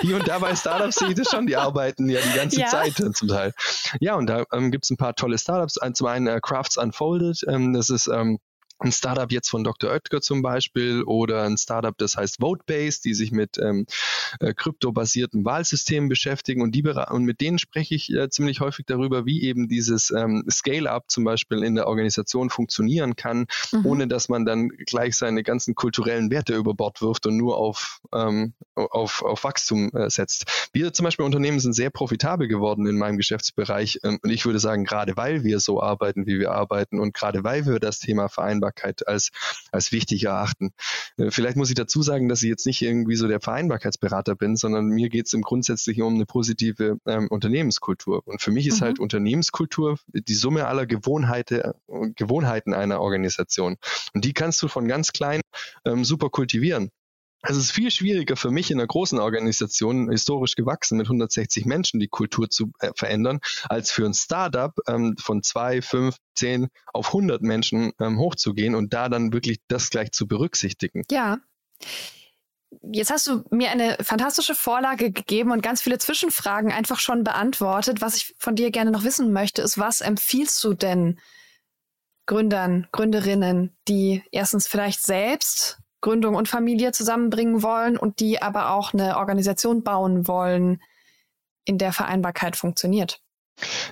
[0.00, 2.66] hier und da bei Startups sehe ich das schon, die arbeiten ja die ganze ja.
[2.68, 3.52] Zeit zum Teil.
[4.00, 5.78] Ja, und da ähm, gibt es ein paar tolle Startups.
[5.94, 8.38] Zum einen äh, Crafts Unfolded, ähm, das ist ähm,
[8.78, 9.90] ein Startup jetzt von Dr.
[9.90, 13.86] Oetker zum Beispiel oder ein Startup, das heißt Votebase, die sich mit ähm,
[14.40, 19.26] äh, kryptobasierten Wahlsystemen beschäftigen und, die, und mit denen spreche ich äh, ziemlich häufig darüber,
[19.26, 23.86] wie eben dieses ähm, Scale-up zum Beispiel in der Organisation funktionieren kann, mhm.
[23.86, 28.00] ohne dass man dann gleich seine ganzen kulturellen Werte über Bord wirft und nur auf,
[28.12, 30.68] ähm, auf, auf Wachstum äh, setzt.
[30.72, 34.58] Wir zum Beispiel Unternehmen sind sehr profitabel geworden in meinem Geschäftsbereich ähm, und ich würde
[34.58, 38.28] sagen, gerade weil wir so arbeiten, wie wir arbeiten und gerade weil wir das Thema
[38.28, 39.30] vereinbar Vereinbarkeit als,
[39.72, 40.72] als wichtig erachten.
[41.16, 44.56] Äh, vielleicht muss ich dazu sagen, dass ich jetzt nicht irgendwie so der Vereinbarkeitsberater bin,
[44.56, 48.22] sondern mir geht es im Grundsätzlichen um eine positive ähm, Unternehmenskultur.
[48.26, 48.84] Und für mich ist mhm.
[48.84, 51.62] halt Unternehmenskultur die Summe aller Gewohnheiten,
[52.16, 53.76] Gewohnheiten einer Organisation.
[54.14, 55.40] Und die kannst du von ganz klein
[55.84, 56.90] ähm, super kultivieren.
[57.46, 62.00] Es ist viel schwieriger für mich in einer großen Organisation, historisch gewachsen mit 160 Menschen,
[62.00, 67.08] die Kultur zu äh, verändern, als für ein Startup ähm, von zwei, fünf, zehn auf
[67.08, 71.04] 100 Menschen ähm, hochzugehen und da dann wirklich das gleich zu berücksichtigen.
[71.10, 71.38] Ja.
[72.82, 78.00] Jetzt hast du mir eine fantastische Vorlage gegeben und ganz viele Zwischenfragen einfach schon beantwortet.
[78.00, 81.20] Was ich von dir gerne noch wissen möchte, ist, was empfiehlst du denn
[82.26, 88.92] Gründern, Gründerinnen, die erstens vielleicht selbst Gründung und Familie zusammenbringen wollen und die aber auch
[88.92, 90.82] eine Organisation bauen wollen,
[91.64, 93.22] in der Vereinbarkeit funktioniert.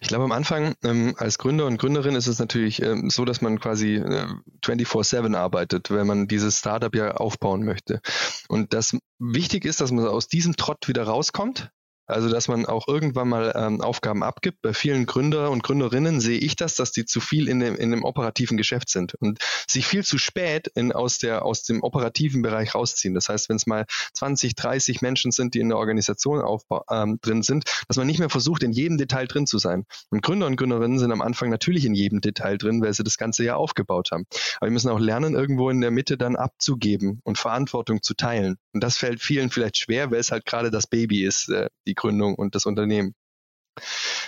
[0.03, 3.41] Ich glaube, am Anfang ähm, als Gründer und Gründerin ist es natürlich ähm, so, dass
[3.41, 4.27] man quasi äh,
[4.63, 8.03] 24-7 arbeitet, wenn man dieses Startup ja aufbauen möchte.
[8.47, 11.71] Und das wichtig ist, dass man aus diesem Trott wieder rauskommt,
[12.07, 14.61] also, dass man auch irgendwann mal ähm, Aufgaben abgibt.
[14.63, 17.91] Bei vielen Gründer und Gründerinnen sehe ich das, dass die zu viel in dem, in
[17.91, 19.39] dem operativen Geschäft sind und
[19.69, 23.15] sich viel zu spät in, aus, der, aus dem operativen Bereich rausziehen.
[23.15, 27.19] Das heißt, wenn es mal 20, 30 Menschen sind, die in der Organisation aufbau, ähm,
[27.23, 29.85] drin sind, dass man nicht mehr versucht, in jedem Detail drin zu sein.
[30.11, 33.17] Und Gründer und Gründerinnen sind am Anfang natürlich in jedem Detail drin, weil sie das
[33.17, 34.27] ganze ja aufgebaut haben.
[34.57, 38.57] Aber wir müssen auch lernen, irgendwo in der Mitte dann abzugeben und Verantwortung zu teilen.
[38.73, 41.92] Und das fällt vielen vielleicht schwer, weil es halt gerade das Baby ist, äh, die
[41.95, 43.15] Gründung und das Unternehmen.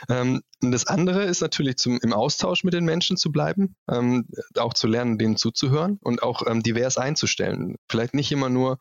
[0.09, 4.27] Ähm, und das andere ist natürlich zum, im Austausch mit den Menschen zu bleiben, ähm,
[4.57, 7.77] auch zu lernen, denen zuzuhören und auch ähm, divers einzustellen.
[7.89, 8.79] Vielleicht nicht immer nur,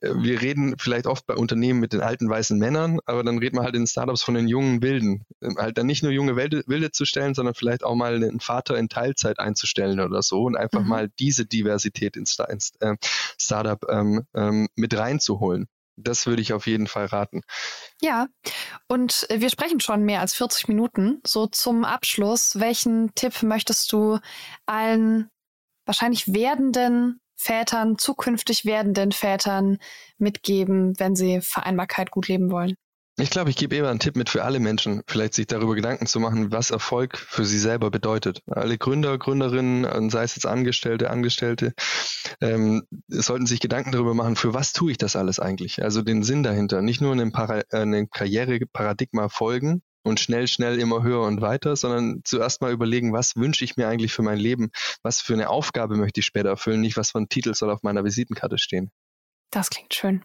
[0.00, 3.56] äh, wir reden vielleicht oft bei Unternehmen mit den alten weißen Männern, aber dann reden
[3.56, 5.24] wir halt in Startups von den jungen Wilden.
[5.42, 8.40] Ähm, halt dann nicht nur junge Wilde, Wilde, zu stellen, sondern vielleicht auch mal einen
[8.40, 10.88] Vater in Teilzeit einzustellen oder so und einfach mhm.
[10.88, 12.96] mal diese Diversität ins, ins äh,
[13.38, 17.42] Startup ähm, mit reinzuholen das würde ich auf jeden Fall raten.
[18.00, 18.26] Ja,
[18.88, 21.20] und äh, wir sprechen schon mehr als 40 Minuten.
[21.26, 24.18] So zum Abschluss, welchen Tipp möchtest du
[24.66, 25.30] allen
[25.84, 29.78] wahrscheinlich werdenden Vätern, zukünftig werdenden Vätern
[30.18, 32.76] mitgeben, wenn sie Vereinbarkeit gut leben wollen?
[33.20, 36.06] Ich glaube, ich gebe eher einen Tipp mit für alle Menschen, vielleicht sich darüber Gedanken
[36.06, 38.42] zu machen, was Erfolg für sie selber bedeutet.
[38.46, 41.74] Alle Gründer, Gründerinnen, sei es jetzt Angestellte, Angestellte,
[42.40, 45.82] ähm, sollten sich Gedanken darüber machen, für was tue ich das alles eigentlich?
[45.82, 46.82] Also den Sinn dahinter.
[46.82, 52.22] Nicht nur einem, äh, einem Karriereparadigma folgen, und schnell, schnell immer höher und weiter, sondern
[52.24, 54.70] zuerst mal überlegen, was wünsche ich mir eigentlich für mein Leben?
[55.02, 56.80] Was für eine Aufgabe möchte ich später erfüllen?
[56.80, 58.90] Nicht, was für ein Titel soll auf meiner Visitenkarte stehen.
[59.50, 60.24] Das klingt schön.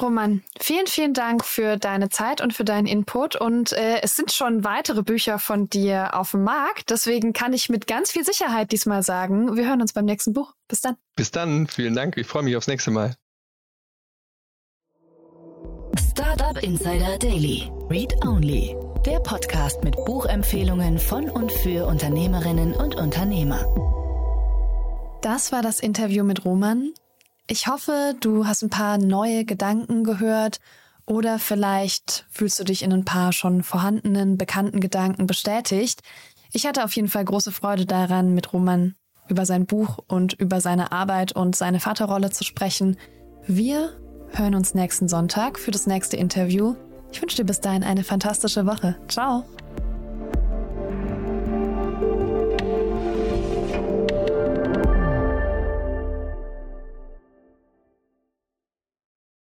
[0.00, 3.36] Roman, vielen, vielen Dank für deine Zeit und für deinen Input.
[3.36, 6.90] Und äh, es sind schon weitere Bücher von dir auf dem Markt.
[6.90, 10.54] Deswegen kann ich mit ganz viel Sicherheit diesmal sagen, wir hören uns beim nächsten Buch.
[10.68, 10.96] Bis dann.
[11.16, 11.66] Bis dann.
[11.66, 12.16] Vielen Dank.
[12.16, 13.14] Ich freue mich aufs nächste Mal.
[16.10, 17.70] Startup Insider Daily.
[17.88, 18.76] Read Only.
[19.06, 23.64] Der Podcast mit Buchempfehlungen von und für Unternehmerinnen und Unternehmer.
[25.22, 26.92] Das war das Interview mit Roman.
[27.50, 30.60] Ich hoffe, du hast ein paar neue Gedanken gehört
[31.04, 36.02] oder vielleicht fühlst du dich in ein paar schon vorhandenen, bekannten Gedanken bestätigt.
[36.52, 38.94] Ich hatte auf jeden Fall große Freude daran, mit Roman
[39.28, 42.96] über sein Buch und über seine Arbeit und seine Vaterrolle zu sprechen.
[43.48, 43.98] Wir
[44.28, 46.76] hören uns nächsten Sonntag für das nächste Interview.
[47.10, 48.94] Ich wünsche dir bis dahin eine fantastische Woche.
[49.08, 49.44] Ciao.